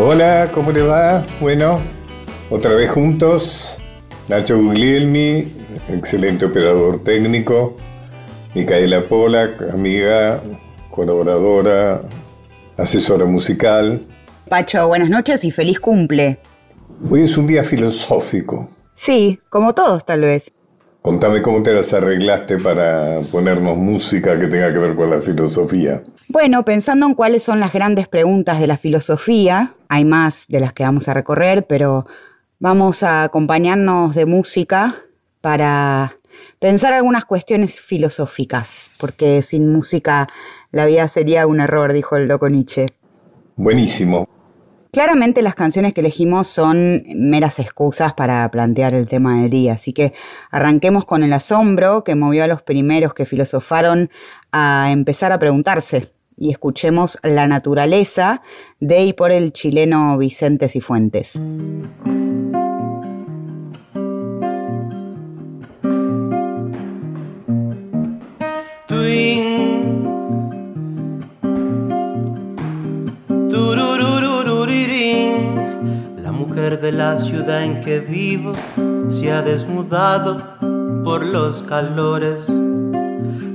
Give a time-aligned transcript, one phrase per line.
[0.00, 1.26] Hola, ¿cómo le va?
[1.40, 1.80] Bueno,
[2.50, 3.76] otra vez juntos.
[4.28, 5.52] Nacho Guglielmi,
[5.88, 7.74] excelente operador técnico.
[8.54, 10.40] Micaela Polak, amiga,
[10.92, 12.02] colaboradora,
[12.76, 14.06] asesora musical.
[14.48, 16.38] Pacho, buenas noches y feliz cumple.
[17.10, 18.68] Hoy es un día filosófico.
[18.94, 20.52] Sí, como todos tal vez.
[21.08, 26.02] Contame cómo te las arreglaste para ponernos música que tenga que ver con la filosofía.
[26.28, 30.74] Bueno, pensando en cuáles son las grandes preguntas de la filosofía, hay más de las
[30.74, 32.04] que vamos a recorrer, pero
[32.58, 34.96] vamos a acompañarnos de música
[35.40, 36.18] para
[36.58, 40.28] pensar algunas cuestiones filosóficas, porque sin música
[40.72, 42.84] la vida sería un error, dijo el loco Nietzsche.
[43.56, 44.28] Buenísimo.
[44.90, 49.92] Claramente las canciones que elegimos son meras excusas para plantear el tema del día, así
[49.92, 50.14] que
[50.50, 54.10] arranquemos con el asombro que movió a los primeros que filosofaron
[54.50, 58.42] a empezar a preguntarse y escuchemos La naturaleza
[58.80, 61.38] de y por el chileno Vicente Cifuentes.
[76.58, 78.52] Mujer de la ciudad en que vivo
[79.08, 80.42] se ha desnudado
[81.04, 82.48] por los calores.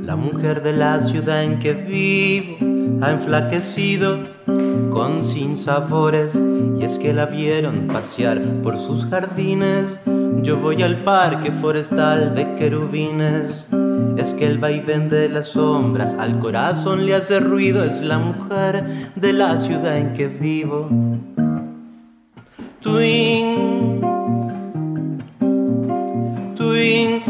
[0.05, 2.55] La mujer de la ciudad en que vivo
[3.01, 4.19] ha enflaquecido
[4.89, 6.39] con sinsabores
[6.79, 9.99] y es que la vieron pasear por sus jardines.
[10.41, 13.67] Yo voy al parque forestal de querubines.
[14.15, 17.83] Es que el vaivén de las sombras al corazón le hace ruido.
[17.83, 18.85] Es la mujer
[19.17, 20.87] de la ciudad en que vivo.
[22.83, 24.01] Twin,
[26.57, 27.21] twin,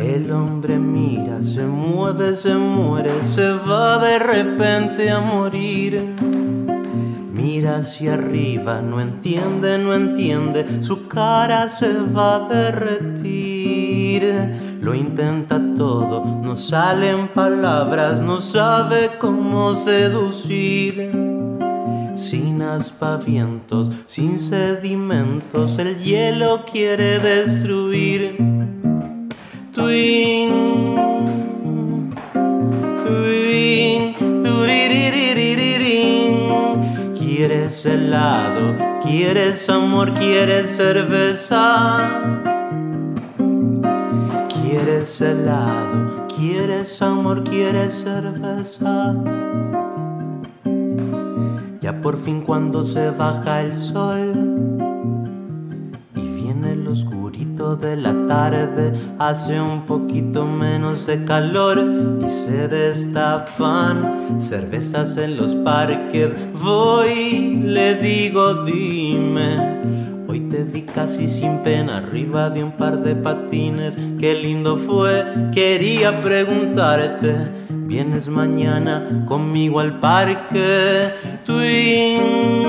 [0.00, 6.16] El hombre mira, se mueve, se muere, se va de repente a morir.
[7.32, 14.24] Mira hacia arriba, no entiende, no entiende, su cara se va a derretir.
[14.80, 21.17] Lo intenta todo, no salen palabras, no sabe cómo seducir.
[22.18, 28.36] Sin aspavientos, sin sedimentos, el hielo quiere destruir.
[29.72, 30.50] Twin,
[33.04, 34.14] twin,
[37.38, 41.98] Quieres helado, quieres amor, quieres cerveza.
[44.48, 49.14] Quieres helado, quieres amor, quieres cerveza.
[51.88, 54.34] Ya por fin cuando se baja el sol
[56.14, 61.82] y viene el oscurito de la tarde, hace un poquito menos de calor
[62.22, 66.36] y se destapan cervezas en los parques.
[66.62, 69.97] Voy, le digo, dime.
[70.50, 73.96] Te vi casi sin pena arriba de un par de patines.
[74.18, 77.34] Qué lindo fue, quería preguntarte.
[77.68, 81.12] Vienes mañana conmigo al parque.
[81.44, 82.68] Twin,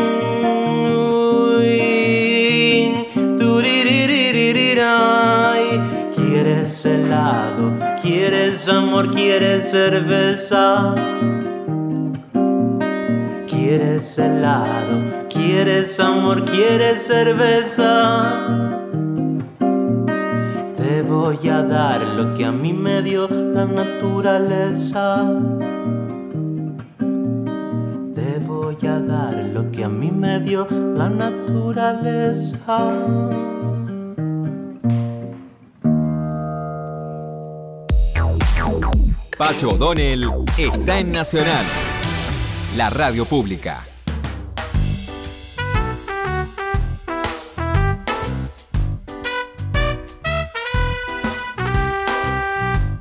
[6.69, 10.95] Quieres helado, quieres amor, quieres cerveza.
[13.47, 18.77] Quieres helado, quieres amor, quieres cerveza.
[20.75, 25.25] Te voy a dar lo que a mí me dio la naturaleza.
[28.13, 32.77] Te voy a dar lo que a mí me dio la naturaleza.
[39.37, 41.65] Pacho O'Donnell está en Nacional,
[42.75, 43.85] la radio pública.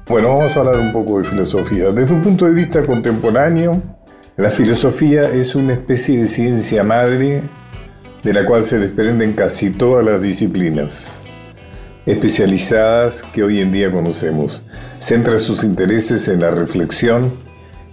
[0.08, 1.90] Bueno, vamos a hablar un poco de filosofía.
[1.90, 3.82] Desde un punto de vista contemporáneo,
[4.38, 7.42] la filosofía es una especie de ciencia madre
[8.22, 11.20] de la cual se desprenden casi todas las disciplinas
[12.06, 14.64] especializadas que hoy en día conocemos.
[14.98, 17.30] Centra sus intereses en la reflexión,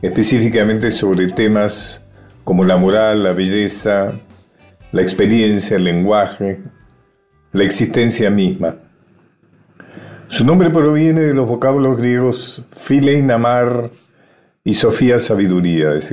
[0.01, 2.07] específicamente sobre temas
[2.45, 4.13] como la moral, la belleza,
[4.94, 6.62] la experiencia, el lenguaje,
[7.51, 8.84] la existencia misma.
[10.27, 13.31] Su nombre proviene de los vocablos griegos philein,
[14.63, 15.94] y sofía, sabiduría.
[15.94, 16.12] Es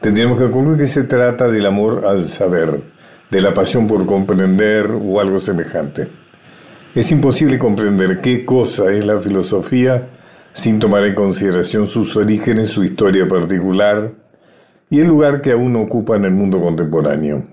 [0.00, 2.82] tendríamos que concluir que se trata del amor al saber,
[3.30, 6.08] de la pasión por comprender o algo semejante.
[6.94, 10.08] Es imposible comprender qué cosa es la filosofía
[10.54, 14.12] sin tomar en consideración sus orígenes, su historia particular
[14.90, 17.46] y el lugar que aún ocupa en el mundo contemporáneo.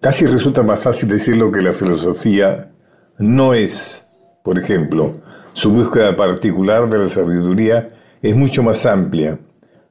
[0.00, 2.70] Casi resulta más fácil decirlo que la filosofía
[3.18, 4.04] no es,
[4.42, 5.20] por ejemplo,
[5.52, 7.90] su búsqueda particular de la sabiduría
[8.20, 9.38] es mucho más amplia,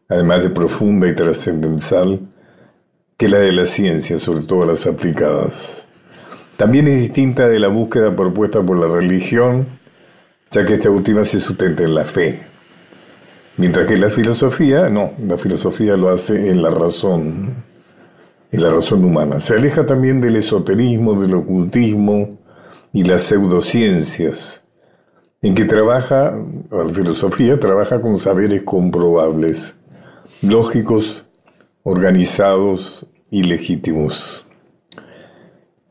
[0.10, 2.20] además de profunda y trascendental,
[3.18, 5.86] que la de la ciencia, sobre todo las aplicadas.
[6.58, 9.68] También es distinta de la búsqueda propuesta por la religión,
[10.50, 12.42] ya que esta última se sustenta en la fe.
[13.58, 17.64] Mientras que la filosofía, no, la filosofía lo hace en la razón,
[18.52, 19.40] en la razón humana.
[19.40, 22.41] Se aleja también del esoterismo, del ocultismo
[22.94, 24.64] y las pseudociencias,
[25.42, 26.38] en que trabaja,
[26.70, 29.76] la filosofía trabaja con saberes comprobables,
[30.42, 31.26] lógicos,
[31.84, 34.46] organizados y legítimos.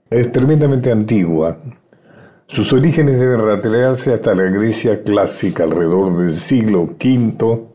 [0.09, 1.59] Es tremendamente antigua.
[2.47, 7.71] Sus orígenes deben rastrearse hasta la Grecia clásica, alrededor del siglo V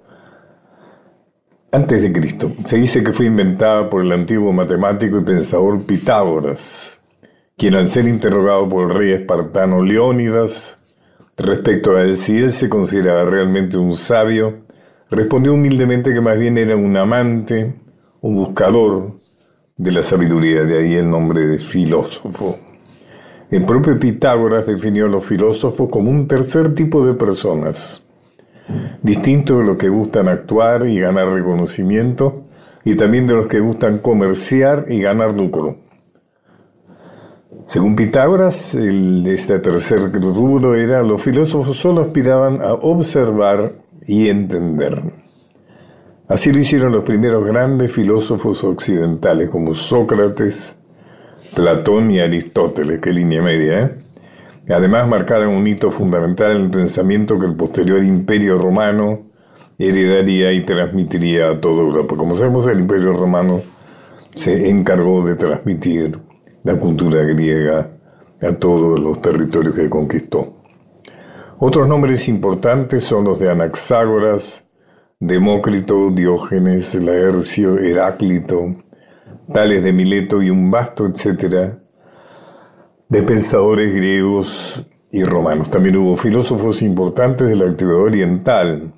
[1.72, 2.52] antes de Cristo.
[2.66, 6.95] Se dice que fue inventada por el antiguo matemático y pensador Pitágoras,
[7.58, 10.78] quien al ser interrogado por el rey espartano Leónidas
[11.38, 14.66] respecto a si él se consideraba realmente un sabio,
[15.10, 17.76] respondió humildemente que más bien era un amante,
[18.22, 19.20] un buscador,
[19.78, 22.58] de la sabiduría, de ahí el nombre de filósofo.
[23.52, 28.02] El propio Pitágoras definió a los filósofos como un tercer tipo de personas,
[29.02, 32.46] distinto de los que gustan actuar y ganar reconocimiento,
[32.86, 35.85] y también de los que gustan comerciar y ganar lucro.
[37.68, 43.74] Según Pitágoras, el, este tercer rubro era los filósofos solo aspiraban a observar
[44.06, 45.02] y entender.
[46.28, 50.78] Así lo hicieron los primeros grandes filósofos occidentales como Sócrates,
[51.56, 53.98] Platón y Aristóteles, qué línea media, ¿eh?
[54.70, 59.24] Además marcaron un hito fundamental en el pensamiento que el posterior imperio romano
[59.80, 62.16] heredaría y transmitiría a toda Europa.
[62.16, 63.64] Como sabemos, el imperio romano
[64.36, 66.20] se encargó de transmitir
[66.66, 67.92] la cultura griega
[68.42, 70.58] a todos los territorios que conquistó.
[71.60, 74.66] Otros nombres importantes son los de Anaxágoras,
[75.20, 78.74] Demócrito, Diógenes, Laercio, Heráclito,
[79.54, 81.80] Tales de Mileto y un vasto etcétera
[83.10, 85.70] de pensadores griegos y romanos.
[85.70, 88.92] También hubo filósofos importantes de la actividad oriental,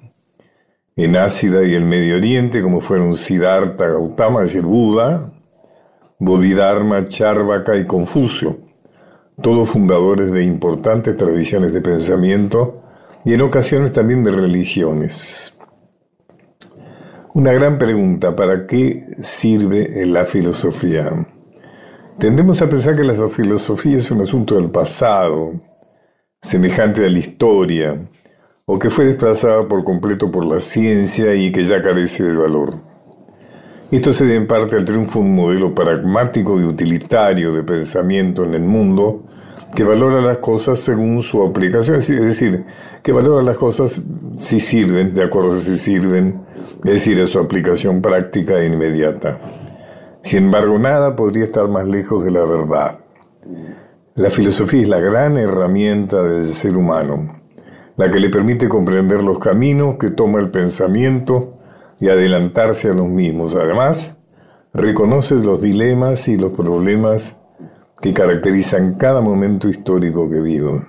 [0.96, 5.37] en Ácida y el Medio Oriente, como fueron Siddhartha Gautama, es decir, Buda,
[6.20, 8.58] Bodhidharma, Charvaka y Confucio,
[9.42, 12.82] todos fundadores de importantes tradiciones de pensamiento
[13.24, 15.54] y en ocasiones también de religiones.
[17.36, 21.28] Una gran pregunta, ¿para qué sirve la filosofía?
[22.18, 25.54] Tendemos a pensar que la filosofía es un asunto del pasado,
[26.42, 28.10] semejante a la historia,
[28.66, 32.87] o que fue desplazada por completo por la ciencia y que ya carece de valor.
[33.90, 38.44] Esto se debe en parte al triunfo de un modelo pragmático y utilitario de pensamiento
[38.44, 39.24] en el mundo
[39.74, 42.66] que valora las cosas según su aplicación, es decir,
[43.02, 44.02] que valora las cosas
[44.36, 46.42] si sirven, de acuerdo a si sirven,
[46.84, 49.40] es decir, a su aplicación práctica e inmediata.
[50.22, 53.00] Sin embargo, nada podría estar más lejos de la verdad.
[54.16, 57.36] La filosofía es la gran herramienta del ser humano,
[57.96, 61.57] la que le permite comprender los caminos que toma el pensamiento
[62.00, 63.56] y adelantarse a los mismos.
[63.56, 64.18] Además,
[64.74, 67.38] reconoce los dilemas y los problemas
[68.02, 70.84] que caracterizan cada momento histórico que vivo.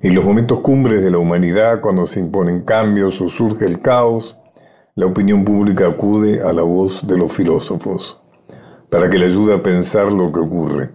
[0.00, 4.38] En los momentos cumbres de la humanidad, cuando se imponen cambios o surge el caos,
[4.94, 8.20] la opinión pública acude a la voz de los filósofos
[8.90, 10.90] para que le ayude a pensar lo que ocurre.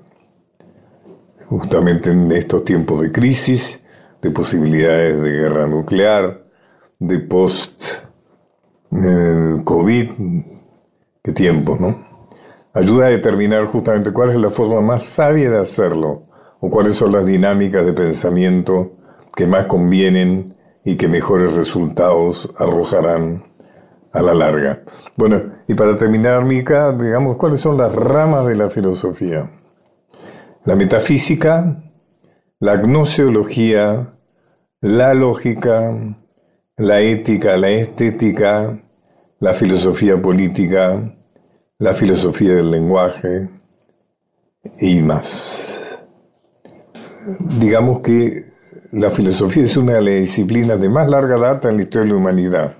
[1.47, 3.83] Justamente en estos tiempos de crisis,
[4.21, 6.45] de posibilidades de guerra nuclear,
[6.99, 8.12] de post-COVID,
[8.95, 9.61] eh,
[11.23, 11.95] qué tiempo, ¿no?
[12.73, 16.23] Ayuda a determinar justamente cuál es la forma más sabia de hacerlo
[16.59, 18.93] o cuáles son las dinámicas de pensamiento
[19.35, 20.45] que más convienen
[20.83, 23.43] y que mejores resultados arrojarán
[24.11, 24.83] a la larga.
[25.15, 29.49] Bueno, y para terminar, Mica, digamos, ¿cuáles son las ramas de la filosofía?
[30.65, 31.83] La metafísica,
[32.59, 34.13] la gnoseología,
[34.81, 35.93] la lógica,
[36.77, 38.82] la ética, la estética,
[39.43, 41.15] la filosofía política,
[41.77, 43.49] la filosofía del lenguaje
[44.79, 45.99] y más.
[47.59, 48.45] Digamos que
[48.93, 52.09] la filosofía es una de las disciplinas de más larga data en la historia de
[52.09, 52.75] la humanidad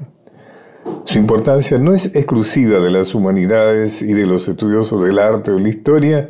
[1.05, 5.60] su importancia no es exclusiva de las humanidades y de los estudiosos del arte o
[5.60, 6.29] la historia,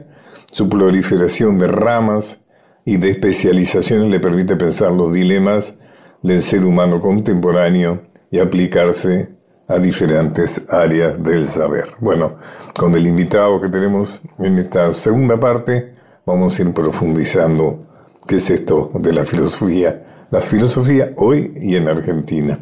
[0.51, 2.41] su proliferación de ramas
[2.83, 5.75] y de especializaciones le permite pensar los dilemas
[6.23, 9.29] del ser humano contemporáneo y aplicarse
[9.67, 11.89] a diferentes áreas del saber.
[11.99, 12.35] Bueno,
[12.77, 15.93] con el invitado que tenemos en esta segunda parte,
[16.25, 17.85] vamos a ir profundizando
[18.27, 22.59] qué es esto de la filosofía, la filosofía hoy y en Argentina.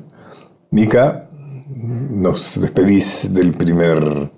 [0.72, 1.30] Mica,
[1.76, 4.32] nos despedís del primer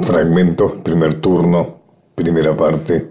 [0.00, 1.80] fragmento, primer turno,
[2.14, 3.10] primera parte,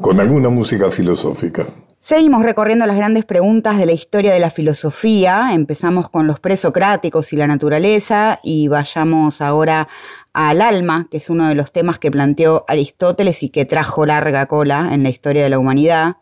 [0.00, 1.64] con alguna música filosófica.
[2.04, 5.54] Seguimos recorriendo las grandes preguntas de la historia de la filosofía.
[5.54, 9.88] Empezamos con los presocráticos y la naturaleza y vayamos ahora
[10.34, 14.44] al alma, que es uno de los temas que planteó Aristóteles y que trajo larga
[14.44, 16.16] cola en la historia de la humanidad.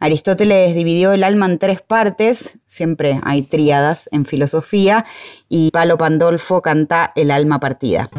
[0.00, 5.06] Aristóteles dividió el alma en tres partes, siempre hay tríadas en filosofía,
[5.48, 8.10] y Palo Pandolfo canta El alma partida.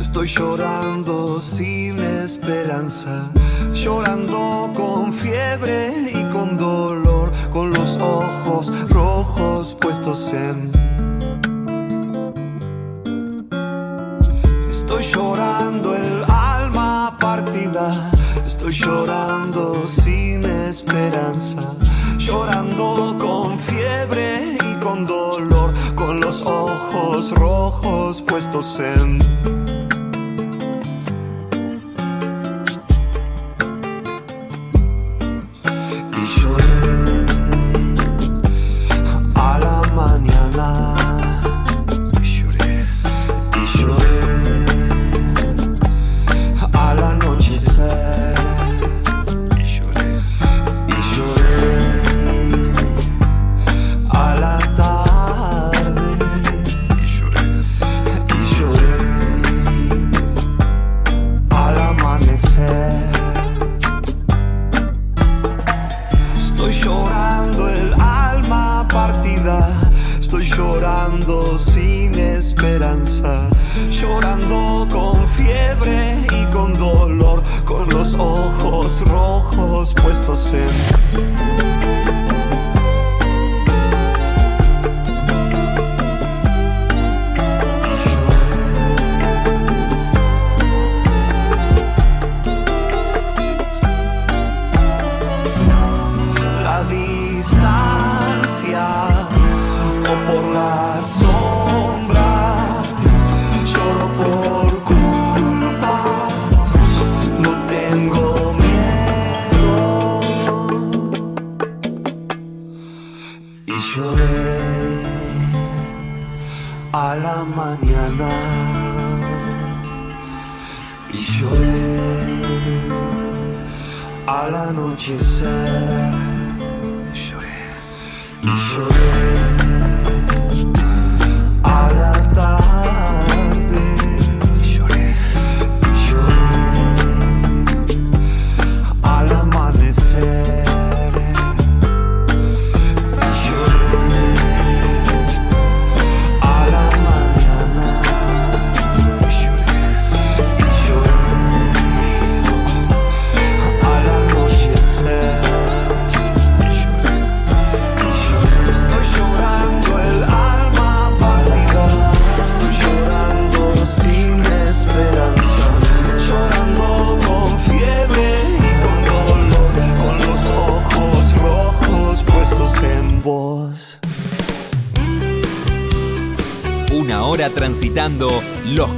[0.00, 3.30] Estoy llorando sin esperanza,
[3.72, 10.72] llorando con fiebre y con dolor, con los ojos rojos puestos en...
[14.68, 18.10] Estoy llorando el alma partida,
[18.44, 21.76] estoy llorando sin esperanza,
[22.18, 25.49] llorando con fiebre y con dolor,
[26.30, 29.59] los ojos rojos puestos en...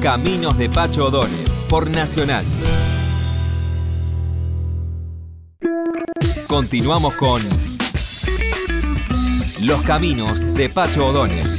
[0.02, 2.44] caminos de Pacho O'Donnell por Nacional.
[6.48, 7.48] Continuamos con
[9.60, 11.56] Los caminos de Pacho O'Donnell.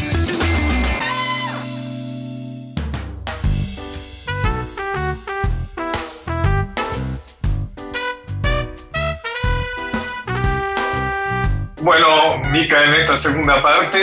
[11.81, 13.99] Bueno, Mica, en esta segunda parte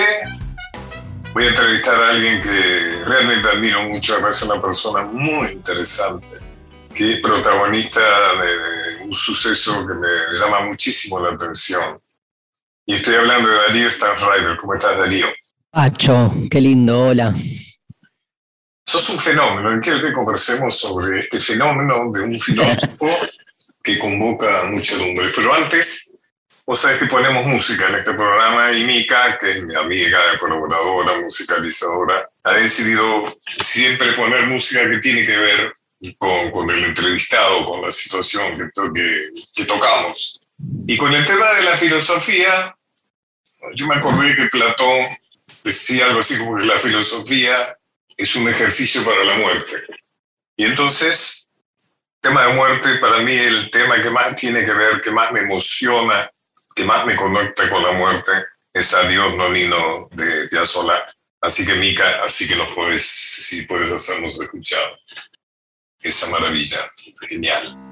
[1.35, 6.38] voy a entrevistar a alguien que realmente admiro mucho, me parece una persona muy interesante,
[6.95, 12.00] que es protagonista de, un suceso que me llama muchísimo la atención.
[12.87, 14.57] Y estoy hablando de Darío Stanriver.
[14.57, 15.26] ¿Cómo estás, Darío?
[15.71, 17.35] Pacho, qué lindo, hola.
[18.87, 19.80] Sos un fenómeno.
[19.80, 23.09] Quiero que conversemos sobre este fenómeno de un filósofo
[23.83, 25.30] que convoca a muchedumbre.
[25.35, 26.10] Pero antes,
[26.71, 31.21] Vos sabés que ponemos música en este programa y Mica, que es mi amiga, colaboradora,
[31.21, 33.25] musicalizadora, ha decidido
[33.61, 35.73] siempre poner música que tiene que ver
[36.17, 40.47] con, con el entrevistado, con la situación que, que, que tocamos.
[40.87, 42.77] Y con el tema de la filosofía,
[43.75, 45.09] yo me acordé que Platón
[45.65, 47.77] decía algo así como que la filosofía
[48.17, 49.75] es un ejercicio para la muerte.
[50.57, 51.50] Y entonces,
[52.21, 55.41] tema de muerte, para mí el tema que más tiene que ver, que más me
[55.41, 56.31] emociona,
[56.75, 58.33] que más me conecta con la muerte,
[58.73, 61.07] es Adiós Nonino de Piazzolla.
[61.41, 64.99] Así que, Mica, así que nos puedes, si puedes hacernos escuchar
[66.00, 66.91] esa maravilla.
[67.29, 67.89] Genial.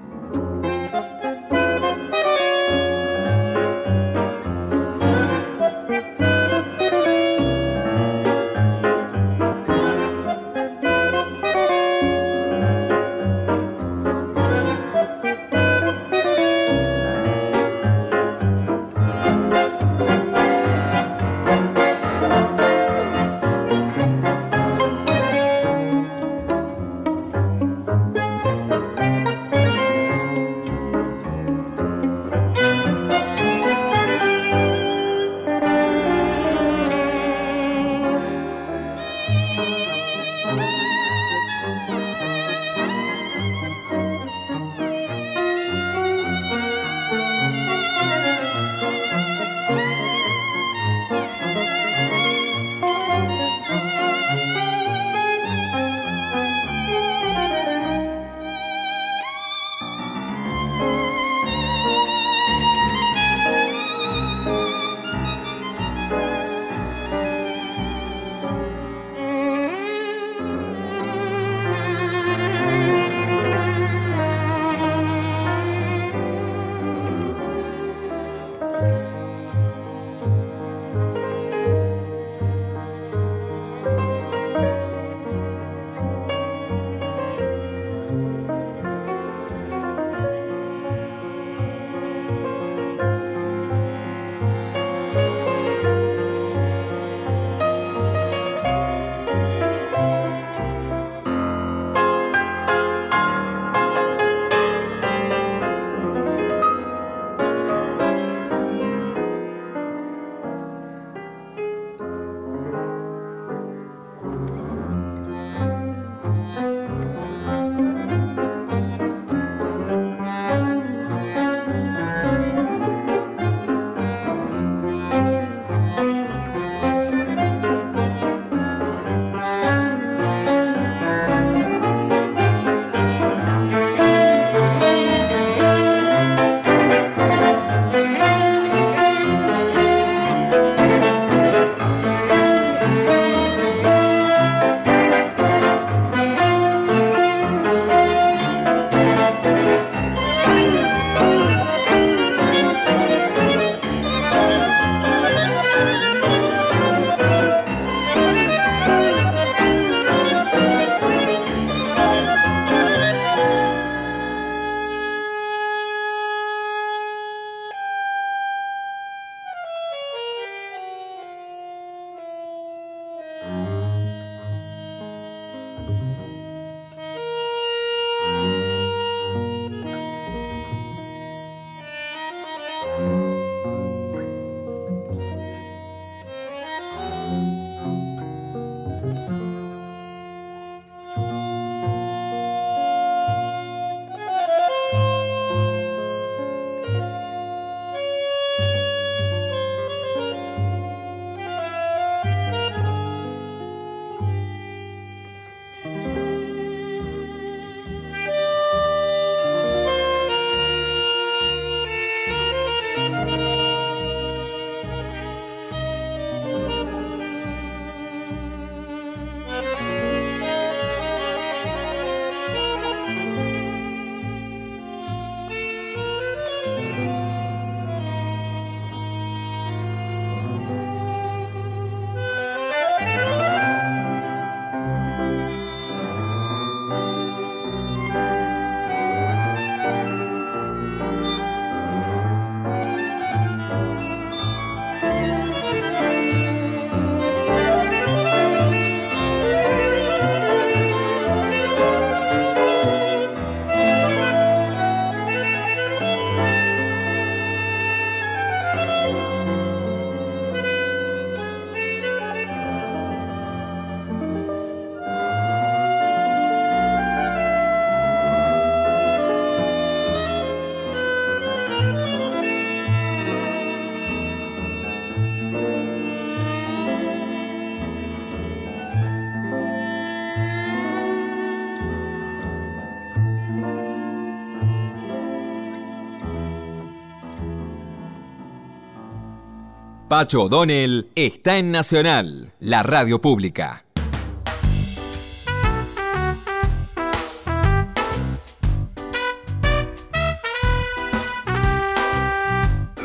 [290.08, 293.84] Pacho O'Donnell está en Nacional, la radio pública.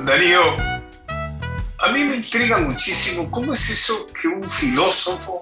[0.06, 0.39] Darío,
[1.80, 5.42] a mí me intriga muchísimo cómo es eso que un filósofo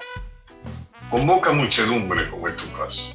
[1.11, 3.13] convoca muchedumbre, como es tu caso.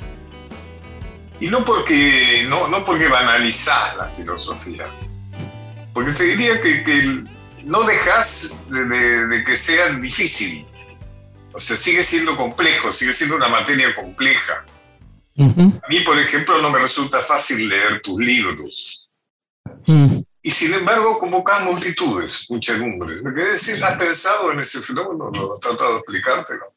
[1.40, 4.88] Y no porque, no, no porque banalizás la filosofía,
[5.92, 7.34] porque te diría que,
[7.66, 10.66] no dejas de, que sea difícil.
[11.52, 14.64] O sea, sigue siendo complejo, sigue siendo una materia compleja.
[15.38, 19.08] A mí, por ejemplo, no me resulta fácil leer tus libros.
[19.86, 20.20] Mm.
[20.42, 23.22] Y sin embargo, convocas multitudes, muchedumbres.
[23.24, 25.30] ¿Me querés decir, has pensado en ese fenómeno?
[25.34, 26.72] ¿Lo has tratado de explicártelo?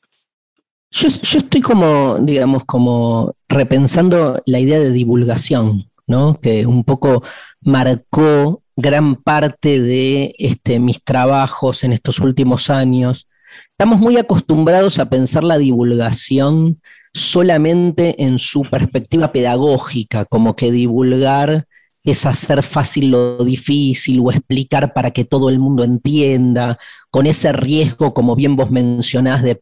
[0.92, 6.40] Yo, estoy como, digamos, como repensando la idea de divulgación, ¿no?
[6.42, 7.24] Que un poco
[7.62, 13.28] marcó gran parte de este, mis trabajos en estos últimos años.
[13.72, 16.82] Estamos muy acostumbrados a pensar la divulgación
[17.14, 21.68] solamente en su perspectiva pedagógica, como que divulgar
[22.12, 26.78] es hacer fácil lo difícil o explicar para que todo el mundo entienda,
[27.12, 29.56] con ese riesgo, como bien vos mencionás, de,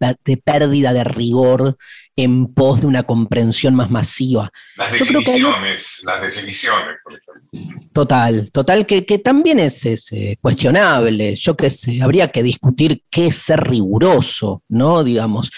[0.43, 1.77] pérdida de rigor
[2.15, 4.51] en pos de una comprensión más masiva.
[4.75, 7.87] Las definiciones, las definiciones, por ejemplo.
[7.93, 11.35] Total, total, que, también es, eh, cuestionable.
[11.35, 15.03] Yo qué sé, habría que discutir qué es ser riguroso, ¿no?
[15.03, 15.51] Digamos,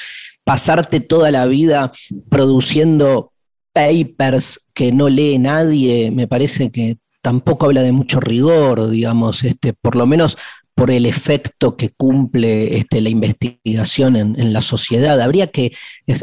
[0.44, 1.92] pasarte toda la vida
[2.30, 3.32] produciendo
[3.74, 9.74] papers que no lee nadie, me parece que tampoco habla de mucho rigor, digamos, este,
[9.74, 10.38] por lo menos
[10.76, 15.20] por el efecto que cumple este, la investigación en, la sociedad.
[15.20, 15.74] Habría que,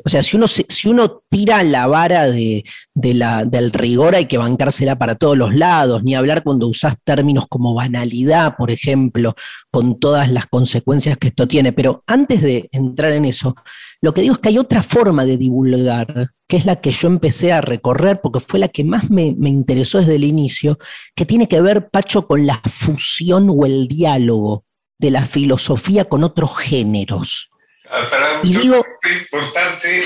[0.02, 2.64] o sea, si uno, si uno tira la vara de,
[2.96, 7.46] la, del rigor hay que bancársela para todos los lados, ni hablar cuando usás términos
[7.48, 9.34] como banalidad, por ejemplo,
[9.70, 11.72] con todas las consecuencias que esto tiene.
[11.72, 13.54] Pero antes de entrar en eso,
[14.00, 17.08] lo que digo es que hay otra forma de divulgar que es la que yo
[17.08, 20.78] empecé a recorrer, porque fue la que más me, interesó desde el inicio,
[21.14, 24.64] que tiene que ver, Pacho, con la fusión o el diálogo
[24.98, 27.50] de la filosofía con otros géneros.
[27.90, 30.04] Ah, para y digo, es importante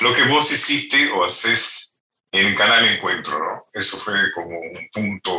[0.00, 1.85] lo que vos hiciste o haces
[2.32, 3.66] en Canal Encuentro, ¿no?
[3.72, 5.32] Eso fue como un punto...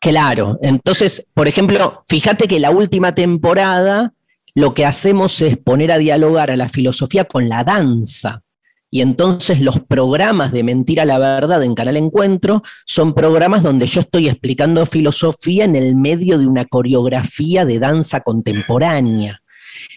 [0.00, 4.14] Claro, entonces, por ejemplo, fíjate que la última temporada
[4.54, 8.42] lo que hacemos es poner a dialogar a la filosofía con la danza.
[8.90, 14.00] Y entonces los programas de Mentira la Verdad en Canal Encuentro son programas donde yo
[14.00, 19.42] estoy explicando filosofía en el medio de una coreografía de danza contemporánea.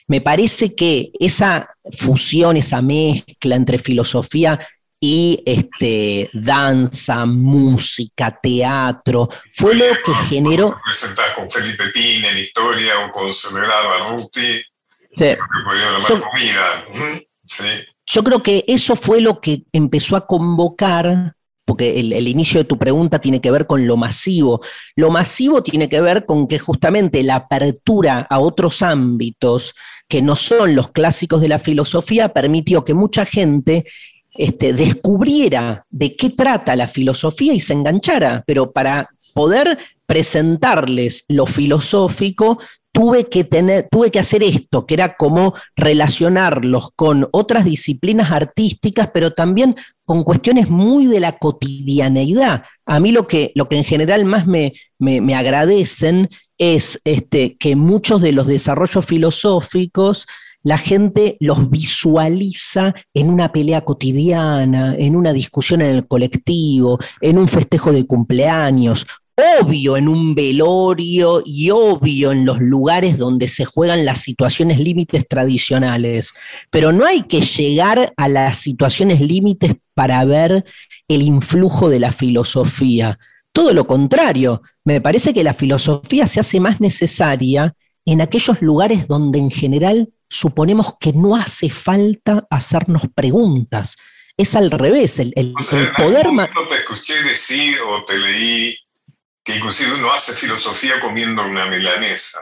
[0.08, 4.60] Me parece que esa fusión, esa mezcla entre filosofía
[5.06, 10.74] y este, danza, música, teatro, fue lo que generó...
[10.82, 14.62] Presentar con Felipe Pina en historia o con Celerano Arruti,
[15.12, 15.36] sí.
[16.08, 16.86] comida.
[17.46, 17.66] Sí.
[18.06, 21.36] Yo creo que eso fue lo que empezó a convocar,
[21.66, 24.62] porque el, inicio de tu pregunta tiene que ver con lo masivo.
[24.96, 29.76] Lo masivo tiene que ver con que justamente la apertura a otros ámbitos
[30.08, 33.84] que no son los clásicos de la filosofía permitió que mucha gente
[34.36, 41.46] este, descubriera de qué trata la filosofía y se enganchara, pero para poder presentarles lo
[41.46, 42.60] filosófico
[42.94, 49.10] tuve que tener, tuve que hacer esto, que era como relacionarlos con otras disciplinas artísticas,
[49.12, 52.64] pero también con cuestiones muy de la cotidianeidad.
[52.86, 57.76] A mí lo que, lo que en general más me, me, agradecen es este, que
[57.76, 60.28] muchos de los desarrollos filosóficos
[60.64, 67.38] la gente los visualiza en una pelea cotidiana, en una discusión en el colectivo, en
[67.38, 73.66] un festejo de cumpleaños, obvio en un velorio y obvio en los lugares donde se
[73.66, 76.34] juegan las situaciones límites tradicionales,
[76.70, 80.64] pero no hay que llegar a las situaciones límites para ver
[81.08, 83.20] el influjo de la filosofía.
[83.52, 89.08] Todo lo contrario, me parece que la filosofía se hace más necesaria en aquellos lugares
[89.08, 93.96] donde en general suponemos que no hace falta hacernos preguntas.
[94.36, 95.54] Es al revés, el, el,
[95.96, 96.34] poder...
[96.34, 98.76] No te escuché decir o te leí
[99.44, 102.40] que inclusive uno hace filosofía comiendo una milanesa.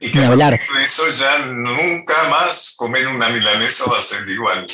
[0.00, 0.58] Y que hablar.
[0.58, 4.66] de eso ya nunca más comer una milanesa va a ser igual.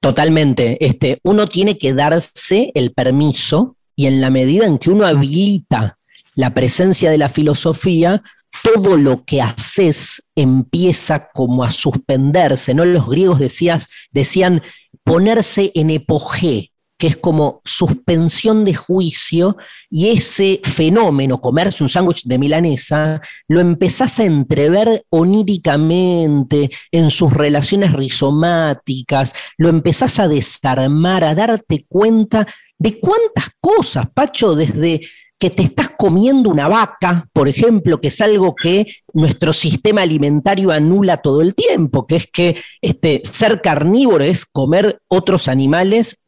[0.00, 0.76] Totalmente.
[0.84, 5.96] Este, uno tiene que darse el permiso y en la medida en que uno habilita
[6.34, 8.22] la presencia de la filosofía,
[8.62, 12.84] todo lo que haces empieza como a suspenderse, ¿no?
[12.84, 14.62] Los griegos decías, decían
[15.04, 19.56] ponerse en epogé, que es como suspensión de juicio
[19.90, 27.32] y ese fenómeno, comerse un sándwich de milanesa, lo empezás a entrever oníricamente en sus
[27.32, 32.46] relaciones rizomáticas, lo empezás a desarmar, a darte cuenta
[32.78, 35.00] de cuántas cosas, Pacho, desde
[35.42, 40.70] que te estás comiendo una vaca, por ejemplo, que es algo que nuestro sistema alimentario
[40.70, 46.22] anula todo el tiempo, que es que este, ser carnívoro es comer otros animales,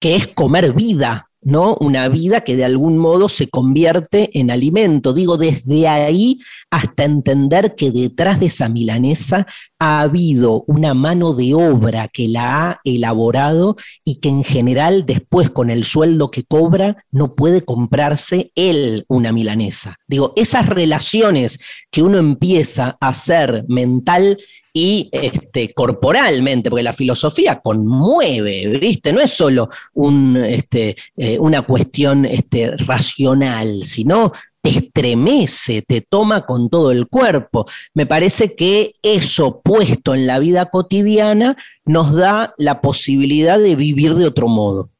[0.00, 1.76] que es comer vida, ¿no?
[1.80, 5.12] Una vida que de algún modo se convierte en alimento.
[5.12, 9.46] Digo, desde ahí hasta entender que detrás de esa milanesa
[9.78, 15.50] ha habido una mano de obra que la ha elaborado y que en general después
[15.50, 19.96] con el sueldo que cobra no puede comprarse él una milanesa.
[20.06, 21.58] Digo, esas relaciones
[21.90, 24.38] que uno empieza a hacer mental
[24.72, 29.12] y este, corporalmente, porque la filosofía conmueve, ¿viste?
[29.12, 34.32] No es solo un, este, eh, una cuestión este, racional, sino
[34.62, 37.66] te estremece, te toma con todo el cuerpo.
[37.94, 44.14] Me parece que eso puesto en la vida cotidiana nos da la posibilidad de vivir
[44.14, 44.90] de otro modo.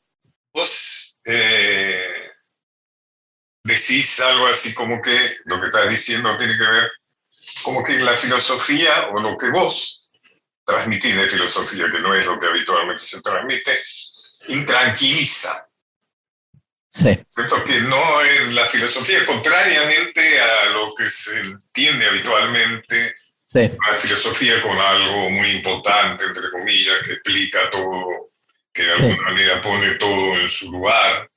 [0.53, 1.97] Vos eh,
[3.65, 6.91] decís algo así como que lo que estás diciendo tiene que ver
[7.63, 10.11] como que la filosofía o lo que vos
[10.65, 13.79] transmitís de filosofía, que no es lo que habitualmente se transmite,
[14.49, 15.69] intranquiliza.
[16.89, 17.19] Sí.
[17.27, 17.65] ¿Cierto?
[17.65, 23.15] Que no es la filosofía, contrariamente a lo que se entiende habitualmente,
[23.47, 23.71] sí.
[23.89, 28.33] la filosofía con algo muy importante, entre comillas, que explica todo,
[28.73, 29.21] que de alguna sí.
[29.21, 31.31] manera pone todo en su lugar,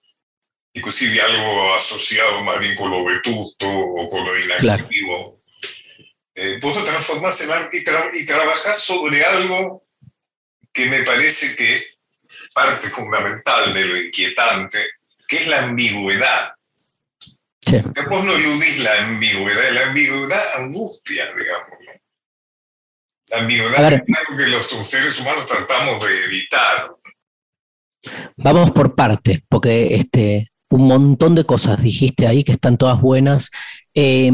[0.73, 4.59] inclusive algo asociado más bien con lo vetusto o con lo inactivo.
[4.59, 5.44] Claro
[6.35, 9.85] eh, vos lo transformás en y, tra y trabajás sobre algo
[10.73, 11.97] que me parece que es
[12.53, 14.79] parte fundamental de lo inquietante,
[15.27, 16.53] que es la ambigüedad.
[17.65, 17.77] Sí.
[17.77, 21.69] O sea, vos no eludís la ambigüedad, la ambigüedad angustia, digamos.
[21.69, 21.91] ¿no?
[23.27, 26.95] La ambigüedad es algo que los seres humanos tratamos de evitar.
[28.37, 33.49] Vamos por partes, porque este, un montón de cosas dijiste ahí que están todas buenas.
[33.97, 34.29] Eh,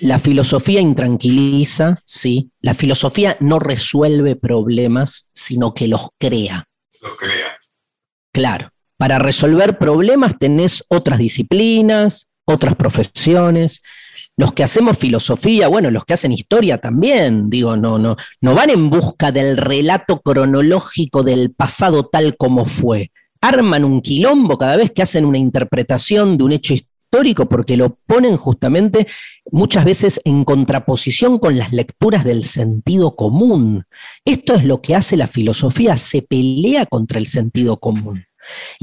[0.00, 2.50] la filosofía intranquiliza, sí.
[2.60, 6.66] La filosofía no resuelve problemas, sino que los crea.
[7.00, 7.58] Los crea.
[8.32, 8.70] Claro.
[8.96, 13.82] Para resolver problemas tenés otras disciplinas, otras profesiones.
[14.36, 18.70] Los que hacemos filosofía, bueno, los que hacen historia también, digo, no, no, no van
[18.70, 23.10] en busca del relato cronológico del pasado tal como fue.
[23.40, 26.93] Arman un quilombo cada vez que hacen una interpretación de un hecho histórico
[27.48, 29.06] porque lo ponen justamente
[29.50, 33.84] muchas veces en contraposición con las lecturas del sentido común.
[34.24, 38.24] Esto es lo que hace la filosofía, se pelea contra el sentido común.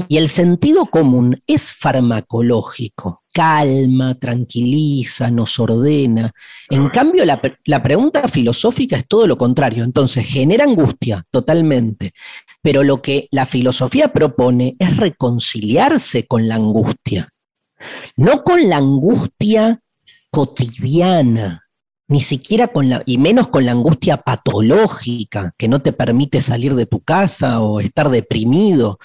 [0.08, 6.32] Y el sentido común es farmacológico, calma, tranquiliza, nos ordena.
[6.68, 12.12] En cambio, la, pregunta filosófica es todo lo contrario, entonces genera angustia totalmente,
[12.60, 17.31] pero lo que la filosofía propone es reconciliarse con la angustia,
[18.16, 19.80] no con la angustia
[20.30, 21.68] cotidiana,
[22.08, 26.74] ni siquiera con la, y menos con la angustia patológica que no te permite salir
[26.74, 28.98] de tu casa o estar deprimido.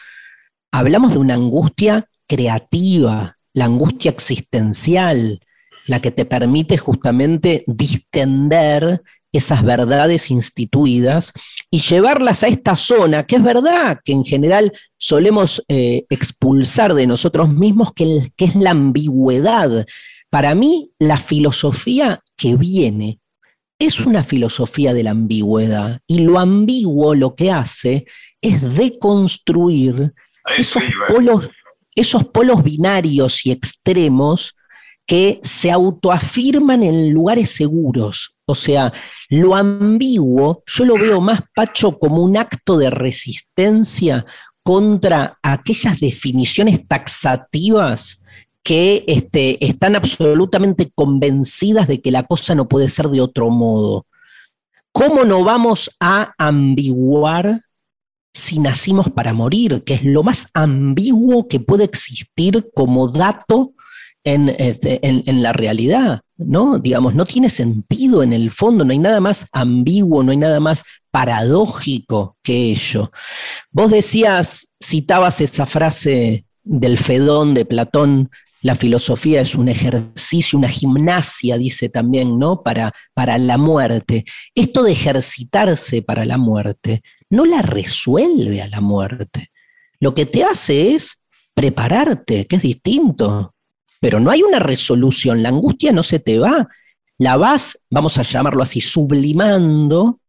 [0.72, 5.40] Hablamos de una angustia creativa, la angustia existencial,
[5.88, 11.34] la que te permite justamente distender esas verdades instituidas
[11.70, 17.08] y llevarlas a esta zona, que es verdad que en general solemos eh, expulsar de
[17.08, 19.86] nosotros mismos, que, que es la ambigüedad.
[20.30, 23.20] Para mí, la filosofía que viene
[23.80, 28.06] es una filosofía de la ambigüedad y lo ambiguo lo que hace
[28.42, 30.14] es deconstruir
[30.58, 31.50] esos polos,
[31.96, 34.56] esos polos binarios y extremos
[35.08, 38.38] que se autoafirman en lugares seguros.
[38.46, 38.94] O sea,
[39.30, 44.26] lo ambiguo, yo lo veo más, Pacho, como un acto de resistencia
[44.64, 48.22] contra aquellas definiciones taxativas
[48.62, 54.06] que este, están absolutamente convencidas de que la cosa no puede ser de otro modo.
[54.92, 57.62] ¿Cómo no vamos a ambiguar
[58.34, 63.74] si nacimos para morir, que es lo más ambiguo que puede existir como dato
[64.24, 66.80] en, este, en, en, la realidad, ¿no?
[66.80, 70.60] Digamos, no tiene sentido en el fondo, no hay nada más ambiguo, no hay nada
[70.60, 73.12] más paradójico que ello.
[73.72, 78.30] Vos decías, citabas esa frase del Fedón de Platón,
[78.62, 82.64] la filosofía es un ejercicio, una gimnasia, dice también, ¿no?
[82.64, 84.26] Para, para la muerte.
[84.56, 89.52] Esto de ejercitarse para la muerte no la resuelve a la muerte.
[90.00, 91.22] lo que te hace es
[91.54, 93.56] prepararte, que es distinto.
[94.00, 96.68] Pero no hay una resolución, la angustia no se te va,
[97.18, 100.20] la vas, vamos a llamarlo así, sublimando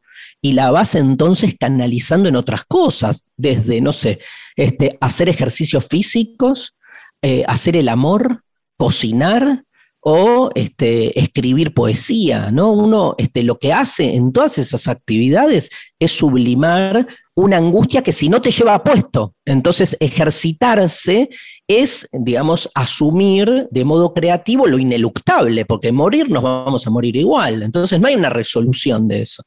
[0.40, 4.20] y la vas entonces canalizando en otras cosas, desde, no sé,
[4.56, 6.74] este, hacer ejercicios físicos,
[7.22, 8.44] eh, hacer el amor,
[8.76, 9.64] cocinar
[10.10, 12.72] o este, escribir poesía, ¿no?
[12.72, 15.68] Uno este, lo que hace en todas esas actividades
[15.98, 19.34] es sublimar una angustia que si no te lleva a puesto.
[19.44, 21.28] Entonces, ejercitarse
[21.66, 27.62] es, digamos, asumir de modo creativo lo ineluctable, porque morir nos vamos a morir igual.
[27.62, 29.44] Entonces, no hay una resolución de eso.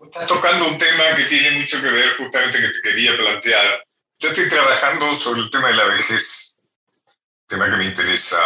[0.00, 3.84] Estás tocando un tema que tiene mucho que ver justamente que te quería plantear.
[4.18, 6.62] Yo estoy trabajando sobre el tema de la vejez,
[7.46, 8.38] tema que me interesa,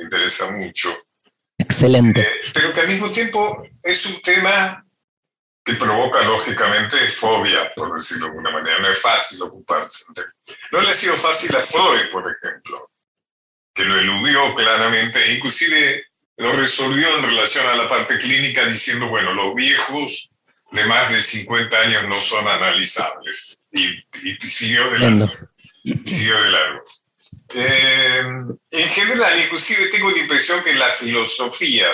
[0.00, 0.96] me interesa mucho.
[1.58, 2.20] Excelente.
[2.20, 4.84] Eh, pero que al mismo tiempo es un tema
[5.62, 8.78] que provoca lógicamente fobia, por decirlo de alguna manera.
[8.78, 10.06] No es fácil ocuparse.
[10.72, 12.90] No le ha sido fácil a Freud, por ejemplo,
[13.74, 16.06] que lo eludió claramente, inclusive
[16.38, 20.38] lo resolvió en relación a la parte clínica diciendo, bueno, los viejos
[20.72, 23.58] de más de 50 años no son analizables.
[23.70, 24.02] Y,
[24.48, 25.30] siguió de largo.
[26.04, 26.82] Siguió de largo.
[27.54, 28.22] Eh,
[28.70, 31.86] en general, inclusive tengo la impresión que la filosofía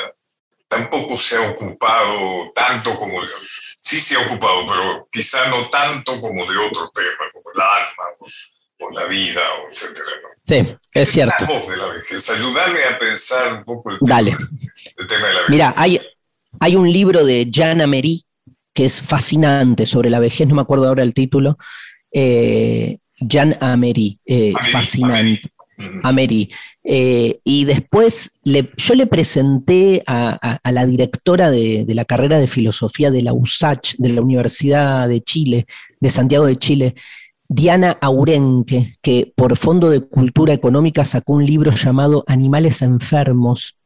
[0.68, 3.20] tampoco se ha ocupado tanto como,
[3.80, 8.04] sí se ha ocupado, pero quizá no tanto como de otros temas, como el alma
[8.78, 10.06] o, la vida, o etcétera.
[10.42, 11.46] Sí, es cierto.
[11.46, 12.30] de la vejez?
[12.30, 14.32] Ayúdame a pensar un poco el Dale.
[14.32, 14.48] Tema,
[14.96, 15.50] el tema de la vejez.
[15.50, 16.00] Mira, hay,
[16.60, 18.24] hay un libro de Jan Amery
[18.74, 21.56] que es fascinante sobre la vejez, no me acuerdo ahora el título.
[22.12, 25.50] Eh, Jan Amery, eh, fascinante.
[26.02, 26.48] Amery.
[26.84, 33.22] Eh, y después yo le presenté a, la directora de, la carrera de filosofía de
[33.22, 35.66] la USACH, de la Universidad de Chile,
[36.00, 36.94] de Santiago de Chile,
[37.48, 43.76] Diana Aurenque, que por Fondo de Cultura Económica sacó un libro llamado Animales Enfermos,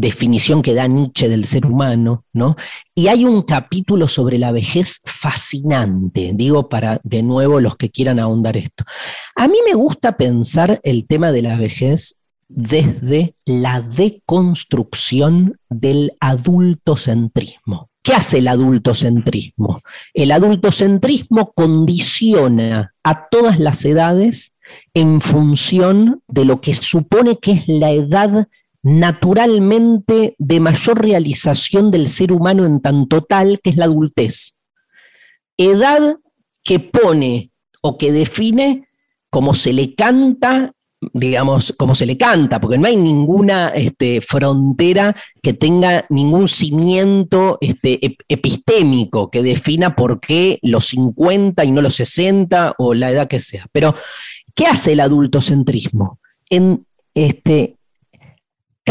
[0.00, 2.56] definición que da Nietzsche del ser humano, ¿no?
[2.94, 8.18] Y hay un capítulo sobre la vejez fascinante, digo para de nuevo los que quieran
[8.18, 8.84] ahondar esto.
[9.36, 12.16] A mí me gusta pensar el tema de la vejez
[12.48, 17.90] desde la deconstrucción del adultocentrismo.
[18.02, 19.82] ¿Qué hace el adultocentrismo?
[20.14, 24.54] El adultocentrismo condiciona a todas las edades
[24.94, 28.48] en función de lo que supone que es la edad
[28.82, 34.58] naturalmente de mayor realización del ser humano en tanto tal, que es la adultez.
[35.56, 36.16] Edad
[36.62, 38.88] que pone o que define
[39.30, 40.72] como se le canta,
[41.12, 47.58] digamos, como se le canta, porque no hay ninguna este, frontera que tenga ningún cimiento
[47.60, 53.28] este, epistémico que defina por qué los 50 y no los 60 o la edad
[53.28, 53.66] que sea.
[53.72, 53.94] Pero,
[54.54, 56.18] ¿qué hace el adultocentrismo?
[56.48, 57.76] En, este,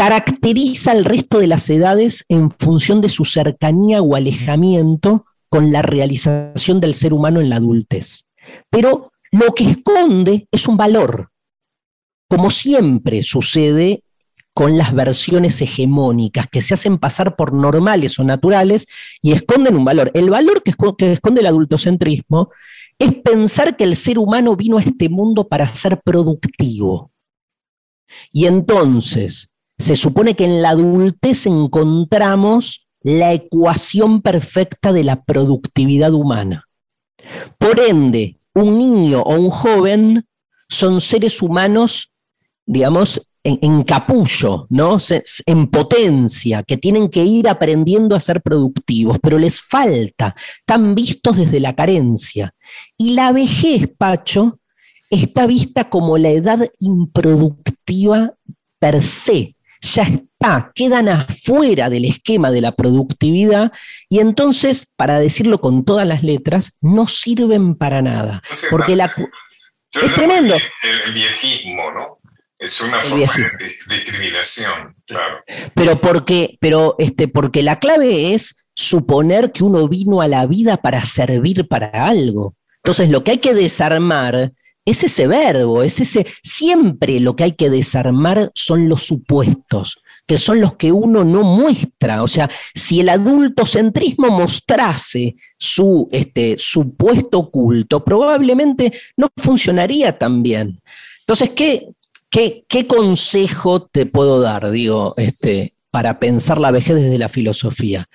[0.00, 5.82] caracteriza al resto de las edades en función de su cercanía o alejamiento con la
[5.82, 8.26] realización del ser humano en la adultez.
[8.70, 11.28] Pero lo que esconde es un valor,
[12.30, 14.02] como siempre sucede
[14.54, 18.86] con las versiones hegemónicas que se hacen pasar por normales o naturales
[19.20, 20.10] y esconden un valor.
[20.14, 20.72] El valor que,
[21.12, 22.48] esconde el adultocentrismo
[22.98, 27.12] es pensar que el ser humano vino a este mundo para ser productivo.
[28.32, 29.49] Y entonces,
[29.80, 36.68] se supone que en la adultez encontramos la ecuación perfecta de la productividad humana.
[37.58, 40.26] Por ende, un niño o un joven
[40.68, 42.12] son seres humanos,
[42.66, 44.98] digamos, en, capullo, ¿no?
[45.46, 51.36] en potencia, que tienen que ir aprendiendo a ser productivos, pero les falta, están vistos
[51.36, 52.54] desde la carencia.
[52.98, 54.60] Y la vejez, Pacho,
[55.08, 58.34] está vista como la edad improductiva
[58.78, 63.72] per se, ya está, quedan afuera del esquema de la productividad
[64.08, 68.42] y entonces, para decirlo con todas las letras, no sirven para nada.
[68.70, 70.56] porque la, es tremendo.
[71.06, 72.18] El, viejismo, ¿no?
[72.58, 75.42] Es una forma de discriminación, claro.
[75.74, 80.76] Pero porque, pero este, porque la clave es suponer que uno vino a la vida
[80.76, 82.54] para servir para algo.
[82.82, 84.52] Entonces, lo que hay que desarmar
[84.84, 90.38] es ese verbo, es ese, siempre lo que hay que desarmar son los supuestos, que
[90.38, 92.22] son los que uno no muestra.
[92.22, 100.80] O sea, si el adultocentrismo mostrase su este, supuesto oculto, probablemente no funcionaría tan bien.
[101.20, 101.88] Entonces, ¿qué,
[102.30, 108.08] qué, qué consejo te puedo dar, digo, este, para pensar la vejez desde la filosofía?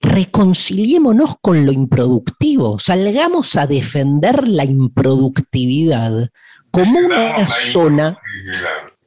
[0.00, 6.28] Reconciliémonos con lo improductivo, salgamos a defender la improductividad
[6.70, 8.18] como una zona,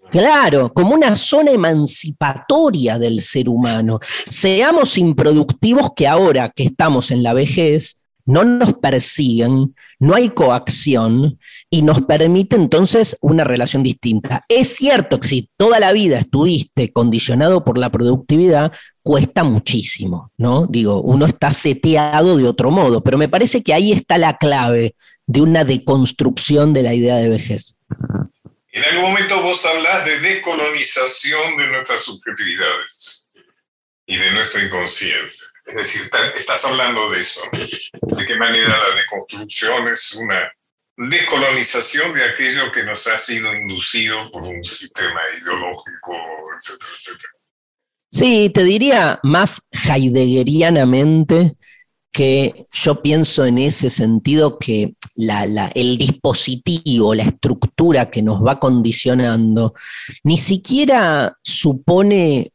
[0.09, 3.99] claro, como una zona emancipatoria del ser humano.
[4.25, 11.39] Seamos improductivos que ahora que estamos en la vejez, no nos persiguen, no hay coacción
[11.67, 14.45] y nos permite entonces una relación distinta.
[14.47, 18.71] Es cierto que si toda la vida estuviste condicionado por la productividad,
[19.09, 20.67] cuesta muchísimo, ¿no?
[20.69, 24.93] Digo, uno está seteado de otro modo, pero me parece que ahí está la clave
[25.25, 27.75] de una deconstrucción de la idea de vejez.
[28.71, 33.29] En algún momento vos hablas de descolonización de nuestras subjetividades
[34.05, 35.33] y de nuestro inconsciente.
[35.65, 36.03] Es decir,
[36.37, 37.41] estás hablando de eso.
[37.51, 40.53] ¿De qué manera la deconstrucción es una
[40.97, 46.13] descolonización de aquello que nos ha sido inducido por un sistema ideológico,
[46.59, 47.38] etcétera, etcétera?
[48.11, 51.55] Sí, te diría más heideggerianamente
[52.11, 54.95] que yo pienso en ese sentido que
[55.75, 59.73] el dispositivo, la estructura que nos va condicionando,
[60.23, 62.51] ni siquiera supone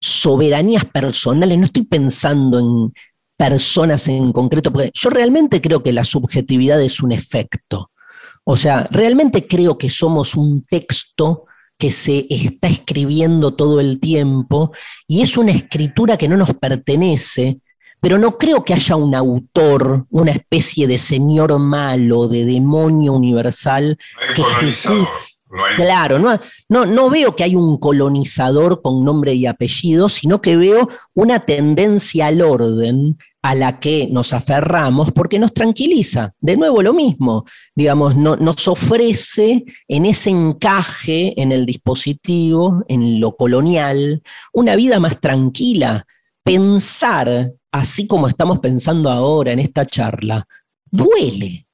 [0.00, 2.92] soberanías personales, no estoy pensando en
[3.36, 7.90] personas en concreto, porque yo realmente creo que la subjetividad es un efecto.
[8.44, 11.46] O sea, realmente creo que somos un texto
[11.84, 14.72] que se está escribiendo todo el tiempo
[15.06, 17.60] y es una escritura que no nos pertenece,
[18.00, 23.98] pero no creo que haya un autor, una especie de señor malo, de demonio universal
[24.34, 24.42] que
[25.76, 30.56] Claro, no, no, no veo que hay un colonizador con nombre y apellido, sino que
[30.56, 36.32] veo una tendencia al orden a la que nos aferramos porque nos tranquiliza.
[36.40, 43.20] De nuevo lo mismo, digamos, no, nos ofrece en ese encaje en el dispositivo, en
[43.20, 44.22] lo colonial,
[44.54, 46.06] una vida más tranquila.
[46.42, 50.48] Pensar, así como estamos pensando ahora en esta charla,
[50.90, 51.66] duele,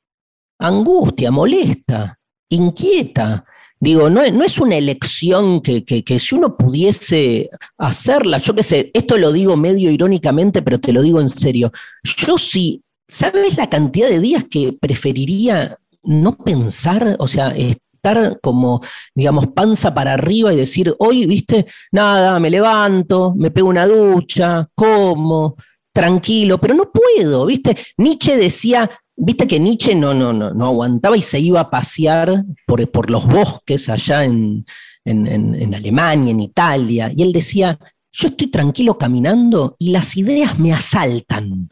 [0.58, 2.18] angustia, molesta,
[2.48, 3.44] inquieta.
[3.83, 9.16] Digo, no, no es una elección que, si uno pudiese hacerla, yo qué sé, esto
[9.16, 11.72] lo digo medio irónicamente, pero te lo digo en serio.
[12.05, 17.16] Yo sí, ¿sabes la cantidad de días que preferiría no pensar?
[17.20, 18.83] O sea, estar como,
[19.14, 24.68] digamos, panza para arriba y decir, hoy, viste, nada, me levanto, me pego una ducha,
[24.74, 25.57] como,
[25.91, 27.76] tranquilo, pero no puedo, viste.
[27.97, 28.91] Nietzsche decía,
[29.22, 33.10] Viste que Nietzsche no, no, no, no aguantaba y se iba a pasear por, por
[33.10, 34.64] los bosques allá en,
[35.04, 37.78] en, Alemania, en Italia, y él decía,
[38.12, 41.68] yo estoy tranquilo caminando y las ideas me asaltan.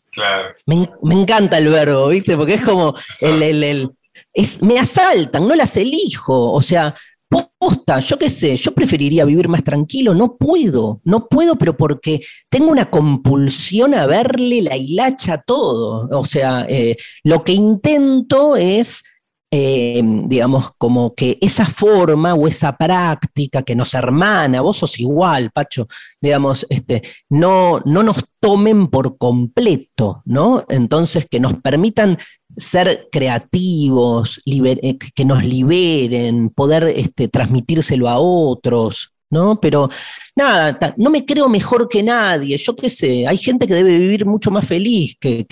[0.67, 2.37] Me, encanta el verbo, ¿viste?
[2.37, 3.91] Porque es como el, el, el
[4.35, 6.53] es, me asaltan, no las elijo.
[6.53, 6.95] O sea,
[7.29, 12.23] posta, yo qué sé, yo preferiría vivir más tranquilo, no puedo, no puedo, pero porque
[12.49, 16.09] tengo una compulsión a verle la hilacha a todo.
[16.11, 19.03] O sea, eh, lo que intento es,
[19.51, 25.51] eh, digamos, como que esa forma o esa práctica que nos hermana, vos sos igual,
[25.51, 25.87] Pacho,
[26.21, 30.65] digamos, este, no, no nos tomen por completo, ¿no?
[30.69, 32.19] Entonces, que nos permitan
[32.59, 39.61] ser creativos, eh, que nos liberen, poder este, transmitírselo a otros, ¿no?
[39.61, 39.89] Pero
[40.35, 44.27] nada, no me creo mejor que nadie, yo qué sé, hay gente que debe vivir
[44.27, 45.47] mucho más feliz que,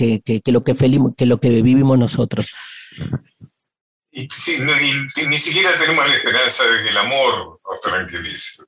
[0.46, 0.74] lo, que,
[1.16, 2.52] que lo que vivimos nosotros.
[4.10, 4.26] Y,
[5.28, 8.62] ni siquiera tenemos la esperanza de que el amor nos tranquilice.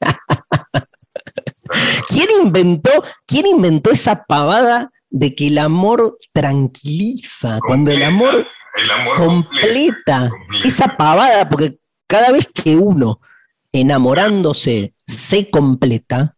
[2.08, 8.46] ¿Quién inventó, ¿Quién inventó esa pavada de que el amor tranquiliza, cuando el amor,
[9.16, 10.30] completa,
[10.64, 13.20] esa pavada, porque cada vez que uno
[13.72, 16.34] enamorándose se completa,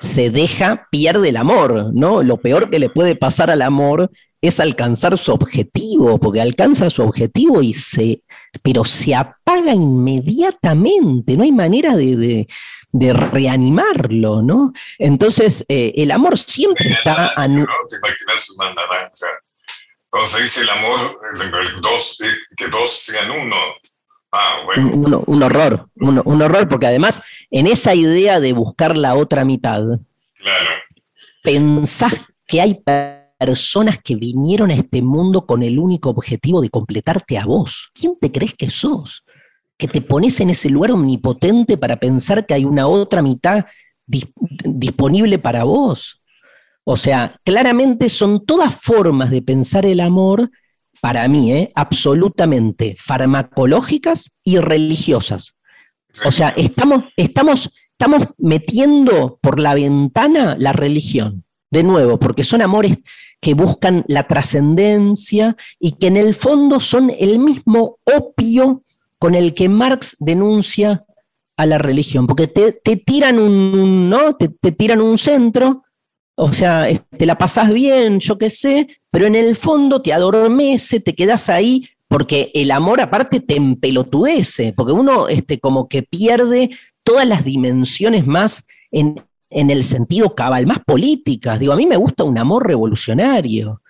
[0.00, 2.24] se deja, pierde el amor, ¿no?
[2.24, 7.02] Lo peor que le puede pasar al amor es alcanzar su objetivo, porque alcanza su
[7.02, 8.22] objetivo y se,
[8.62, 12.48] pero se apaga inmediatamente, no hay manera de, de
[12.92, 14.72] reanimarlo, ¿no?
[14.98, 17.34] Entonces, eh, el amor siempre está...
[17.48, 17.66] ¿no?
[17.88, 19.26] ¿Te imaginas una naranja?
[20.12, 21.00] Entonces el amor,
[21.80, 23.56] dos, eh, que dos sean uno.
[24.30, 25.22] Ah, bueno.
[25.26, 27.20] un, horror, un, horror, porque además
[27.50, 29.82] en esa idea de buscar la otra mitad,
[30.34, 30.70] claro.
[31.42, 32.14] pensás
[32.46, 32.82] que hay
[33.38, 37.90] personas que vinieron a este mundo con el único objetivo de completarte a vos.
[37.92, 39.24] ¿Quién te crees que sos?
[39.82, 43.66] Que te pones en ese lugar omnipotente para pensar que hay una otra mitad
[44.06, 46.22] disponible para vos.
[46.84, 50.52] O sea, claramente son todas formas de pensar el amor,
[51.00, 51.72] para mí, ¿eh?
[51.74, 55.56] absolutamente farmacológicas y religiosas.
[56.24, 57.68] O sea, estamos, estamos,
[57.98, 62.98] estamos metiendo por la ventana la religión, de nuevo, porque son amores
[63.40, 68.80] que buscan la trascendencia y que en el fondo son el mismo opio
[69.22, 71.04] con el que Marx denuncia
[71.56, 74.34] a la religión, porque te, tiran un, ¿no?
[74.34, 75.84] Te, tiran un centro,
[76.34, 80.98] o sea, te la pasas bien, yo qué sé, pero en el fondo te adormece,
[80.98, 86.70] te quedas ahí, porque el amor aparte te empelotudece, porque uno este, como que pierde
[87.04, 91.60] todas las dimensiones más en, en el sentido cabal, más políticas.
[91.60, 93.81] Digo, a mí me gusta un amor revolucionario.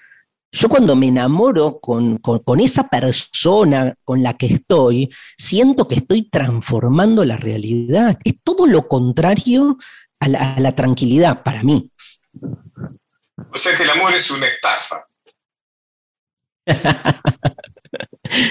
[0.55, 2.21] Yo cuando me enamoro con,
[2.61, 8.19] esa persona con la que estoy, siento que estoy transformando la realidad.
[8.23, 9.79] Es todo lo contrario
[10.21, 11.91] a la, tranquilidad para mí.
[12.35, 15.09] O sea que el amor es una estafa.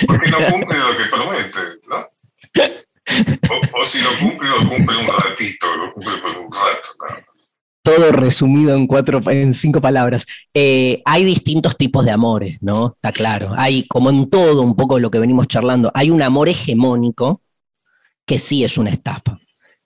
[0.07, 1.97] Porque no cumple lo que promete, ¿no?
[3.79, 6.89] O, si lo cumple, lo cumple un ratito, lo cumple por un rato.
[7.83, 10.25] Todo resumido en cuatro, en cinco palabras.
[10.53, 12.93] Eh, hay distintos tipos de amores, ¿no?
[12.95, 13.53] Está claro.
[13.57, 17.41] Hay, como en todo, un poco lo que venimos charlando, hay un amor hegemónico
[18.25, 19.39] que sí es una estafa.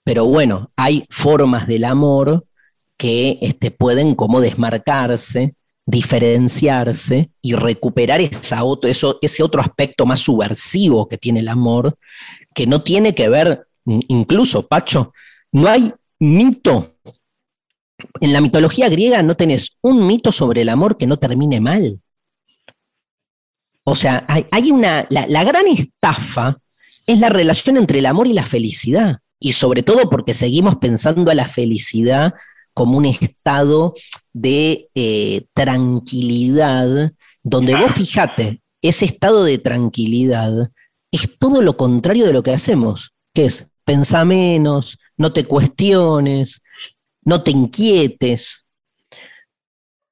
[0.04, 2.46] Pero bueno, hay formas del amor
[2.96, 5.54] que este, pueden como desmarcarse,
[5.86, 11.96] diferenciarse y recuperar ese otro aspecto más subversivo que tiene el amor,
[12.54, 15.12] que no tiene que ver, incluso, Pacho,
[15.52, 16.94] no hay mito.
[18.20, 22.00] En la mitología griega no tenés un mito sobre el amor que no termine mal.
[23.84, 26.58] O sea, hay, una, la, la gran estafa
[27.06, 29.18] es la relación entre el amor y la felicidad.
[29.38, 32.34] Y sobre todo porque seguimos pensando a la felicidad
[32.74, 33.94] como un estado
[34.34, 40.70] de eh, tranquilidad, donde vos fijate, ese estado de tranquilidad
[41.10, 46.60] es todo lo contrario de lo que hacemos, que es pensar menos, no te cuestiones,
[47.26, 48.66] no te inquietes.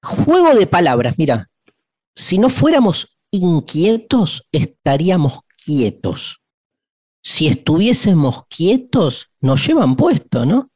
[0.03, 1.49] Juego de palabras, mira,
[2.15, 6.41] si no fuéramos inquietos, estaríamos quietos.
[7.23, 10.71] Si estuviésemos quietos, nos llevan puesto, ¿no?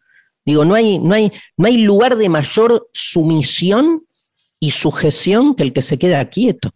[0.47, 4.07] Digo, no hay, no hay, no hay lugar de mayor sumisión
[4.61, 6.71] y sujeción que el que se queda quieto.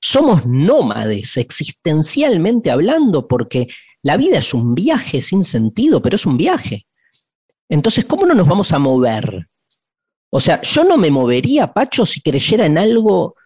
[0.00, 3.68] Somos nómades existencialmente hablando porque
[4.02, 6.86] la vida es un viaje sin sentido, pero es un viaje.
[7.70, 9.48] Entonces, ¿cómo no nos vamos a mover?
[10.30, 13.36] O sea, yo no me movería, Pacho, si creyera en algo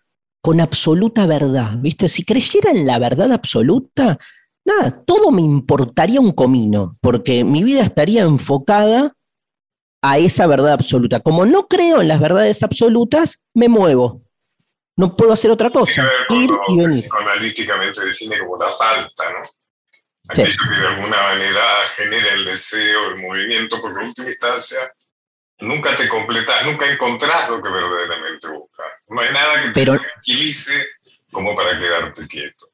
[0.42, 2.08] con absoluta verdad, ¿viste?
[2.08, 4.16] Si creyera en la verdad absoluta,
[4.64, 9.14] nada, todo me importaría un comino, porque mi vida estaría enfocada
[10.02, 11.20] a esa verdad absoluta.
[11.20, 14.22] Como no creo en las verdades absolutas, me muevo.
[14.96, 16.06] No puedo hacer otra cosa.
[16.30, 16.90] Ir y venir.
[16.90, 19.63] Psicoanalíticamente define como la falta, ¿no?
[20.28, 21.62] Aquello que de alguna manera
[21.96, 24.78] genera el deseo, el movimiento, porque en última instancia
[25.60, 28.86] nunca te completas, nunca encontrás lo que verdaderamente buscas.
[29.08, 30.86] No hay nada que te tranquilice
[31.30, 32.66] como para quedarte quieto.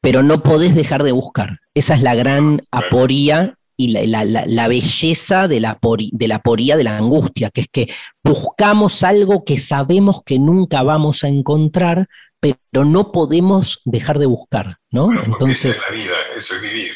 [0.00, 1.60] Pero no podés dejar de buscar.
[1.74, 6.98] Esa es la gran aporía y la, belleza de la, de la poría de la
[6.98, 7.88] angustia, que es que
[8.22, 12.06] buscamos algo que sabemos que nunca vamos a encontrar,
[12.40, 15.10] pero no podemos dejar de buscar, ¿no?
[15.22, 16.92] Entonces, es la vida, eso es vivir.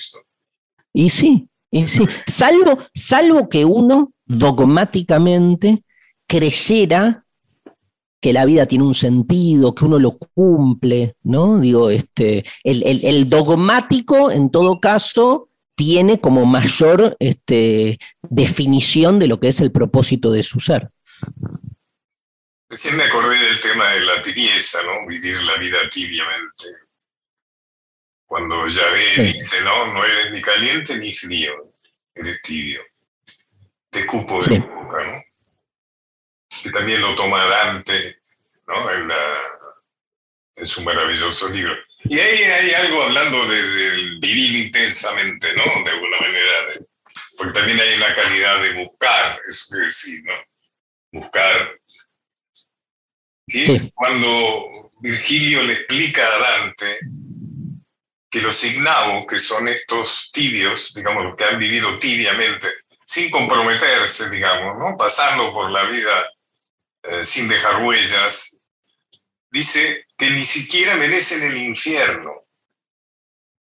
[0.92, 2.07] Y sí, y sí.
[2.26, 5.84] Salvo, salvo que uno dogmáticamente
[6.26, 7.24] creyera
[8.20, 11.61] que la vida tiene un sentido, que uno lo cumple, ¿no?
[11.61, 19.40] Digo, este, el, el dogmático, en todo caso, tiene como mayor este, definición de lo
[19.40, 20.90] que es el propósito de su ser.
[22.75, 25.07] Recién me acordé del tema de la tibieza, ¿no?
[25.07, 26.64] Vivir la vida tibiamente.
[28.27, 31.53] Cuando Yahvé dice, no, no eres ni caliente ni frío,
[32.12, 32.83] eres tibio.
[33.91, 35.22] Te cupo de boca, ¿no?
[36.64, 38.18] Que también lo toma Dante,
[38.66, 38.91] ¿no?
[38.91, 39.09] En,
[40.57, 41.77] en su maravilloso libro.
[42.03, 45.62] Y ahí hay algo hablando de, vivir intensamente, ¿no?
[45.85, 46.53] De alguna manera,
[47.39, 50.35] porque también hay una calidad de buscar, eso que decir, ¿no?
[51.20, 51.72] Buscar.
[53.47, 56.99] Que es cuando Virgilio le explica a Dante
[58.30, 62.68] que los ignavos, que son estos tibios, digamos, los que han vivido tibiamente,
[63.05, 64.97] sin comprometerse, digamos, ¿no?
[64.97, 66.30] Pasando por la vida
[67.03, 68.66] eh, sin dejar huellas,
[69.51, 72.47] dice que ni siquiera merecen el infierno.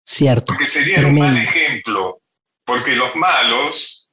[0.03, 0.47] Cierto.
[0.47, 2.23] Porque sería un mal ejemplo,
[2.65, 4.05] porque los malos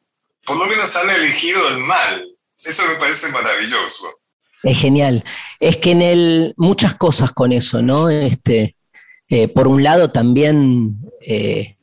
[0.45, 2.25] por lo menos han elegido el mal.
[2.63, 4.20] Eso me parece maravilloso.
[4.63, 5.23] Es genial.
[5.59, 8.09] Es que en el muchas cosas con eso, ¿no?
[8.09, 8.75] Este,
[9.29, 11.77] eh, por un lado también eh,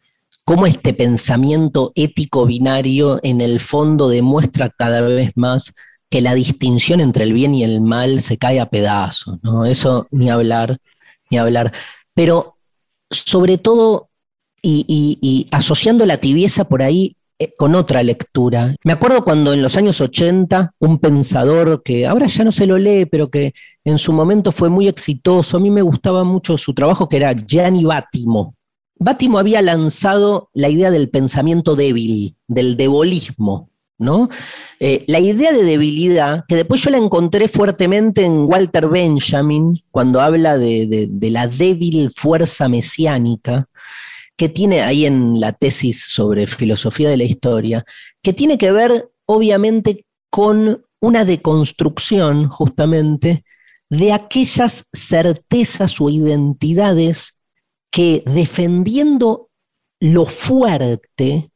[0.44, 5.72] cómo este pensamiento ético binario en el fondo demuestra cada vez más
[6.10, 9.66] que la distinción entre el bien y el mal se cae a pedazos, ¿no?
[9.66, 10.78] Eso ni hablar,
[11.30, 11.72] ni hablar.
[12.14, 12.56] Pero
[13.10, 14.08] sobre todo,
[14.62, 17.16] y, asociando la tibieza por ahí
[17.56, 18.74] con otra lectura.
[18.84, 22.78] Me acuerdo cuando en los años 80 un pensador que ahora ya no se lo
[22.78, 26.74] lee, pero que en su momento fue muy exitoso, a mí me gustaba mucho su
[26.74, 28.54] trabajo, que era Gianni Bátimo.
[28.98, 34.28] Bátimo había lanzado la idea del pensamiento débil, del debolismo, ¿no?
[34.80, 40.20] Eh, la idea de debilidad, que después yo la encontré fuertemente en Walter Benjamin, cuando
[40.20, 43.68] habla de, la débil fuerza mesiánica,
[44.38, 47.84] que tiene ahí en la tesis sobre filosofía de la historia,
[48.22, 53.44] que tiene que ver obviamente con una deconstrucción justamente
[53.90, 57.36] de aquellas certezas o identidades
[57.90, 59.50] que defendiendo
[60.00, 61.50] lo fuerte,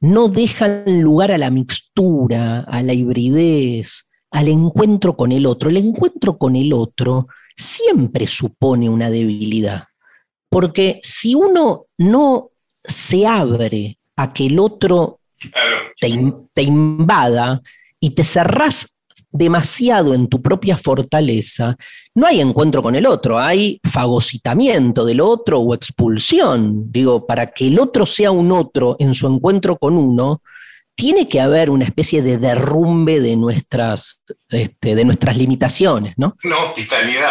[0.00, 5.70] no dejan lugar a la mixtura, a la hibridez, al encuentro con el otro.
[5.70, 9.84] El encuentro con el otro siempre supone una debilidad,
[10.48, 12.50] porque si uno no
[12.84, 15.20] se abre a que el otro
[16.00, 17.62] te, invada
[18.00, 18.94] y te cerrás
[19.30, 21.76] demasiado en tu propia fortaleza,
[22.14, 26.90] no hay encuentro con el otro, hay fagocitamiento del otro o expulsión.
[26.90, 30.42] Digo, para que el otro sea un otro en su encuentro con uno,
[30.94, 36.36] tiene que haber una especie de derrumbe de nuestras, este, de nuestras limitaciones, ¿no?
[36.42, 37.30] Una hospitalidad.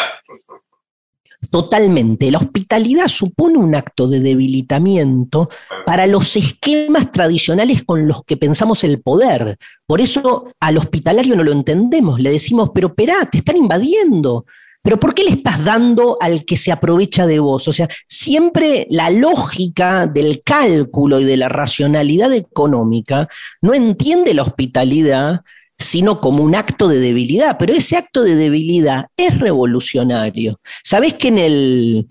[1.52, 2.30] Totalmente.
[2.32, 5.50] La hospitalidad supone un acto de debilitamiento
[5.86, 9.58] para los esquemas tradicionales con los que pensamos el poder.
[9.86, 12.20] Por eso al hospitalario no lo entendemos.
[12.20, 14.46] Le decimos, pero espera, te están invadiendo.
[14.82, 17.68] Pero ¿por qué le estás dando al que se aprovecha de vos?
[17.68, 23.28] O sea, siempre la lógica del cálculo y de la racionalidad económica
[23.62, 25.42] no entiende la hospitalidad
[25.78, 30.58] sino como un acto de debilidad, pero ese acto de debilidad es revolucionario.
[30.84, 32.08] ¿Sabés que en, el,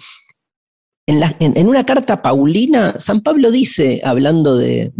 [1.06, 4.92] en, una carta paulina, San Pablo dice, hablando de,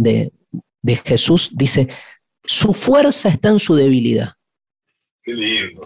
[1.05, 1.87] Jesús, dice,
[2.43, 4.33] su fuerza está en su debilidad.
[5.23, 5.83] Qué lindo.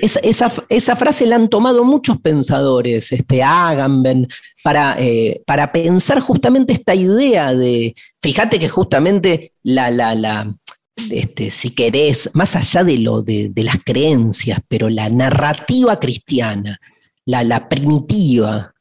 [0.00, 4.28] Esa, frase la han tomado muchos pensadores, este Agamben,
[4.62, 10.54] para, eh, para pensar justamente esta idea de, fíjate que justamente la, la, la,
[10.96, 16.78] este, si querés, más allá de, lo, de, las creencias, pero la narrativa cristiana,
[17.24, 18.74] la, primitiva,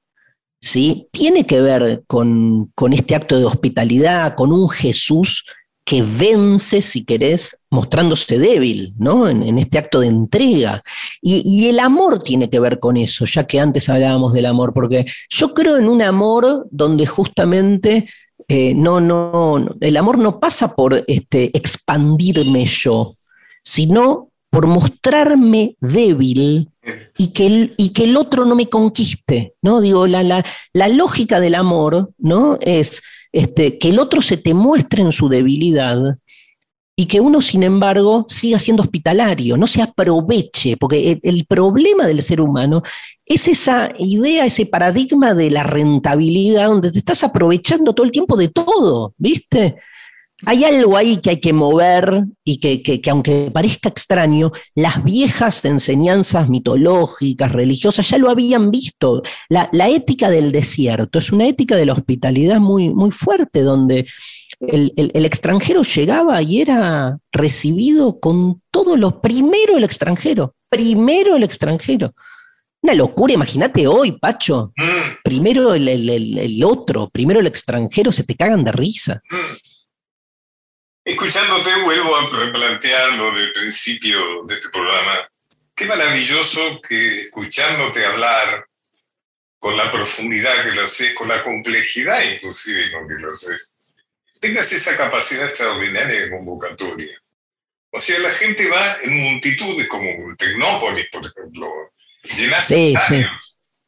[0.59, 1.07] ¿sí?
[1.11, 5.45] tiene que ver con, este acto de hospitalidad, con un Jesús
[5.83, 9.27] que vence, si querés, mostrándose débil, ¿no?
[9.27, 10.83] En, este acto de entrega.
[11.21, 14.73] Y, y, el amor tiene que ver con eso, ya que antes hablábamos del amor,
[14.73, 18.07] porque yo creo en un amor donde justamente
[18.53, 23.15] eh, no, no, el amor no pasa por este, expandirme yo,
[23.63, 26.69] sino por mostrarme débil
[27.17, 27.45] y que
[28.03, 29.79] el, otro no me conquiste, ¿no?
[29.79, 30.43] Digo, la
[30.89, 32.57] lógica del amor, ¿no?
[32.59, 36.17] Es este, que el otro se te muestre en su debilidad
[37.01, 42.21] y que uno, sin embargo, siga siendo hospitalario, no se aproveche, porque el, problema del
[42.21, 42.83] ser humano
[43.25, 48.37] es esa idea, ese paradigma de la rentabilidad, donde te estás aprovechando todo el tiempo
[48.37, 49.77] de todo, ¿viste?
[50.45, 56.49] Hay algo ahí que hay que mover y que, aunque parezca extraño, las viejas enseñanzas
[56.49, 59.23] mitológicas, religiosas, ya lo habían visto.
[59.49, 64.05] La, la ética del desierto es una ética de la hospitalidad muy, muy fuerte, donde
[64.67, 72.13] el, extranjero llegaba y era recibido con todo lo primero el extranjero, primero el extranjero.
[72.83, 74.73] Una locura, imagínate hoy, Pacho.
[75.23, 79.21] Primero el, otro, primero el extranjero, se te cagan de risa.
[81.03, 85.29] Escuchándote, vuelvo a replantear lo del principio de este programa.
[85.75, 88.65] Qué maravilloso que escuchándote hablar
[89.57, 93.80] con la profundidad que lo haces, con la complejidad inclusive con que lo haces,
[94.41, 97.15] tengas esa capacidad extraordinaria de convocatoria.
[97.91, 101.67] O sea, la gente va en multitudes, como Tecnópolis, por ejemplo.
[102.23, 102.95] Llenas sí,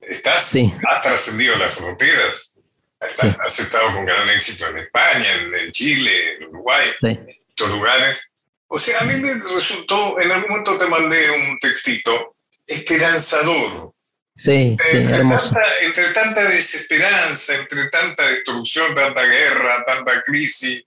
[0.02, 0.56] Estás,
[0.88, 2.60] has trascendido las fronteras.
[3.00, 5.28] has estado con gran éxito en España,
[5.62, 8.36] en, Chile, en Uruguay, en estos lugares.
[8.68, 12.36] O sea, a mí me resultó, en algún momento te mandé un textito
[12.68, 13.94] esperanzador.
[14.36, 15.54] Sí, sí, hermoso.
[15.82, 20.84] entre tanta desesperanza, entre tanta destrucción, tanta guerra, tanta crisis,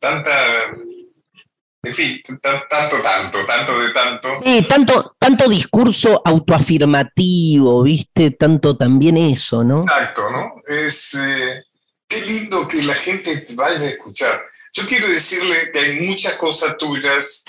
[0.00, 0.32] tanta
[1.84, 4.28] en fin, tanto, tanto, tanto de tanto.
[4.44, 8.30] Sí, tanto, tanto discurso autoafirmativo, ¿viste?
[8.30, 9.80] Tanto también eso, ¿no?
[9.80, 10.60] Exacto, ¿no?
[10.68, 11.64] Es, eh,
[12.06, 14.40] qué lindo que la gente vaya a escuchar.
[14.72, 17.44] Yo quiero decirle que hay muchas cosas tuyas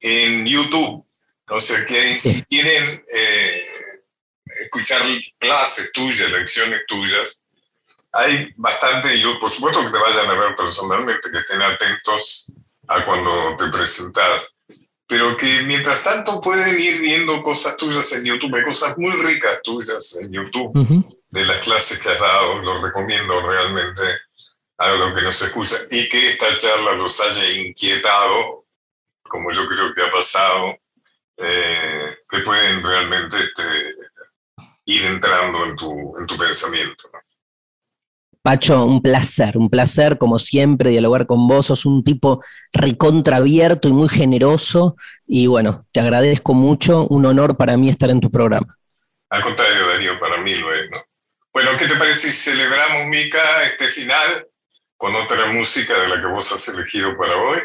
[0.00, 1.04] en YouTube.
[1.50, 3.66] O sea, que si quieren eh,
[4.60, 5.02] escuchar
[5.38, 7.44] clases tuyas, lecciones tuyas,
[8.12, 12.52] hay bastante, yo por supuesto que te vayan a ver personalmente, que estén atentos
[12.88, 14.58] a cuando te presentas,
[15.06, 19.62] pero que mientras tanto pueden ir viendo cosas tuyas en YouTube, hay cosas muy ricas
[19.62, 20.72] tuyas en YouTube,
[21.30, 24.02] de las clases que has dado, lo recomiendo realmente
[24.78, 28.64] a los que nos escuchan, y que esta charla los haya inquietado,
[29.22, 30.78] como yo creo que ha pasado,
[31.36, 33.62] eh, que pueden realmente este,
[34.88, 37.04] ir entrando en tu, en tu pensamiento.
[38.40, 43.92] Pacho, un placer, un placer como siempre dialogar con vos, sos un tipo recontraabierto y
[43.92, 48.78] muy generoso y bueno, te agradezco mucho, un honor para mí estar en tu programa.
[49.28, 51.04] Al contrario, Darío, para mí lo es, ¿no?
[51.52, 54.48] Bueno, ¿qué te parece si celebramos, Mica, este final
[54.96, 57.58] con otra música de la que vos has elegido para hoy?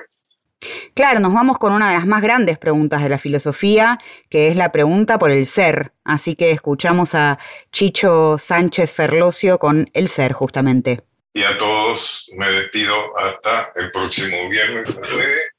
[0.94, 4.00] Claro, nos vamos con una de las más grandes preguntas de la filosofía,
[4.30, 5.92] que es la pregunta por el ser.
[6.04, 7.40] Así que escuchamos a
[7.72, 11.02] Chicho Sánchez Ferlosio con el ser, justamente.
[11.34, 14.96] Y a todos me despido hasta el próximo viernes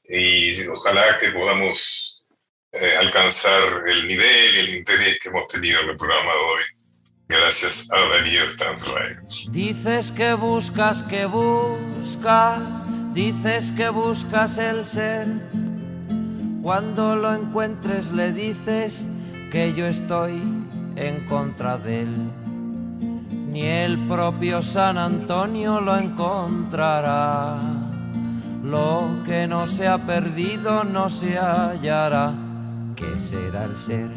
[0.07, 2.23] y ojalá que podamos
[2.71, 6.63] eh, alcanzar el nivel y el interés que hemos tenido en el programa de hoy.
[7.27, 9.15] Gracias a Darío Stanzray.
[9.49, 12.59] Dices que buscas, que buscas
[13.15, 15.25] Dices que buscas el ser,
[16.61, 19.07] cuando lo encuentres le dices
[19.53, 20.33] que yo estoy
[20.97, 22.13] en contra de él.
[23.53, 27.57] Ni el propio San Antonio lo encontrará.
[28.61, 32.33] Lo que no se ha perdido no se hallará.
[32.97, 34.09] ¿Qué será el ser?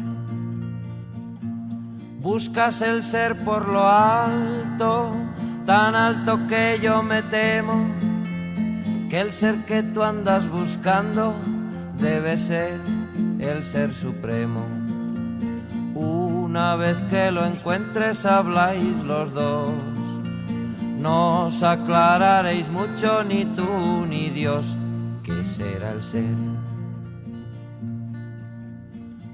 [2.19, 5.13] Buscas el ser por lo alto,
[5.65, 8.08] tan alto que yo me temo
[9.09, 11.33] que el ser que tú andas buscando
[11.99, 12.79] debe ser
[13.39, 14.63] el ser supremo.
[15.95, 19.73] Una vez que lo encuentres habláis los dos,
[20.99, 24.77] no os aclararéis mucho ni tú ni Dios,
[25.23, 26.35] ¿qué será el ser?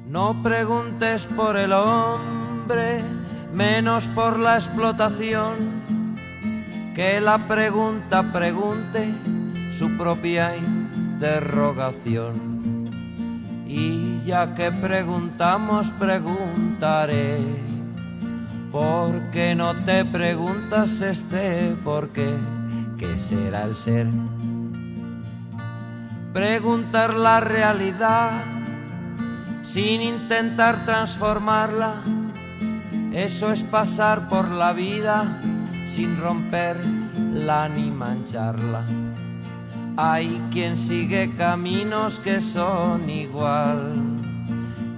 [0.08, 3.02] No preguntes por el hombre,
[3.54, 5.84] menos por la explotación,
[6.96, 9.14] que la pregunta pregunte
[9.78, 12.86] su propia interrogación.
[13.68, 17.40] Y ya que preguntamos, preguntaré,
[18.72, 22.34] ¿por qué no te preguntas este por qué?
[22.98, 24.08] ¿Qué será el ser?
[26.32, 28.32] Preguntar la realidad
[29.64, 31.96] sin intentar transformarla,
[33.14, 35.42] eso es pasar por la vida
[35.88, 39.05] sin romperla ni mancharla.
[39.98, 43.94] Hay quien sigue caminos que son igual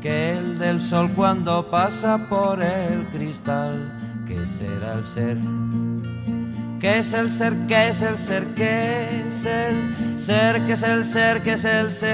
[0.01, 3.93] que el del sol cuando pasa por el cristal.
[4.27, 5.37] ¿Qué será el ser?
[6.79, 7.53] ¿Qué es el ser?
[7.67, 8.47] ¿Qué es el ser?
[8.55, 10.63] ¿Qué es el ser?
[10.65, 11.41] ¿Qué es el ser?
[11.43, 12.09] ¿Qué es el ser?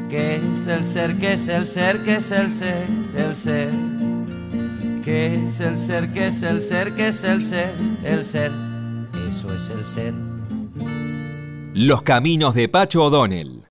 [0.08, 1.18] ¿Qué es el ser?
[1.18, 2.04] ¿Qué es el ser?
[2.04, 2.86] ¿Qué es el ser?
[3.16, 4.15] El ser.
[5.06, 6.12] ¿Qué es el ser?
[6.12, 6.92] ¿Qué es el ser?
[6.96, 7.72] ¿Qué es el ser?
[8.02, 8.50] El ser.
[9.30, 10.12] Eso es el ser.
[11.74, 13.55] Los caminos de Pacho O'Donnell.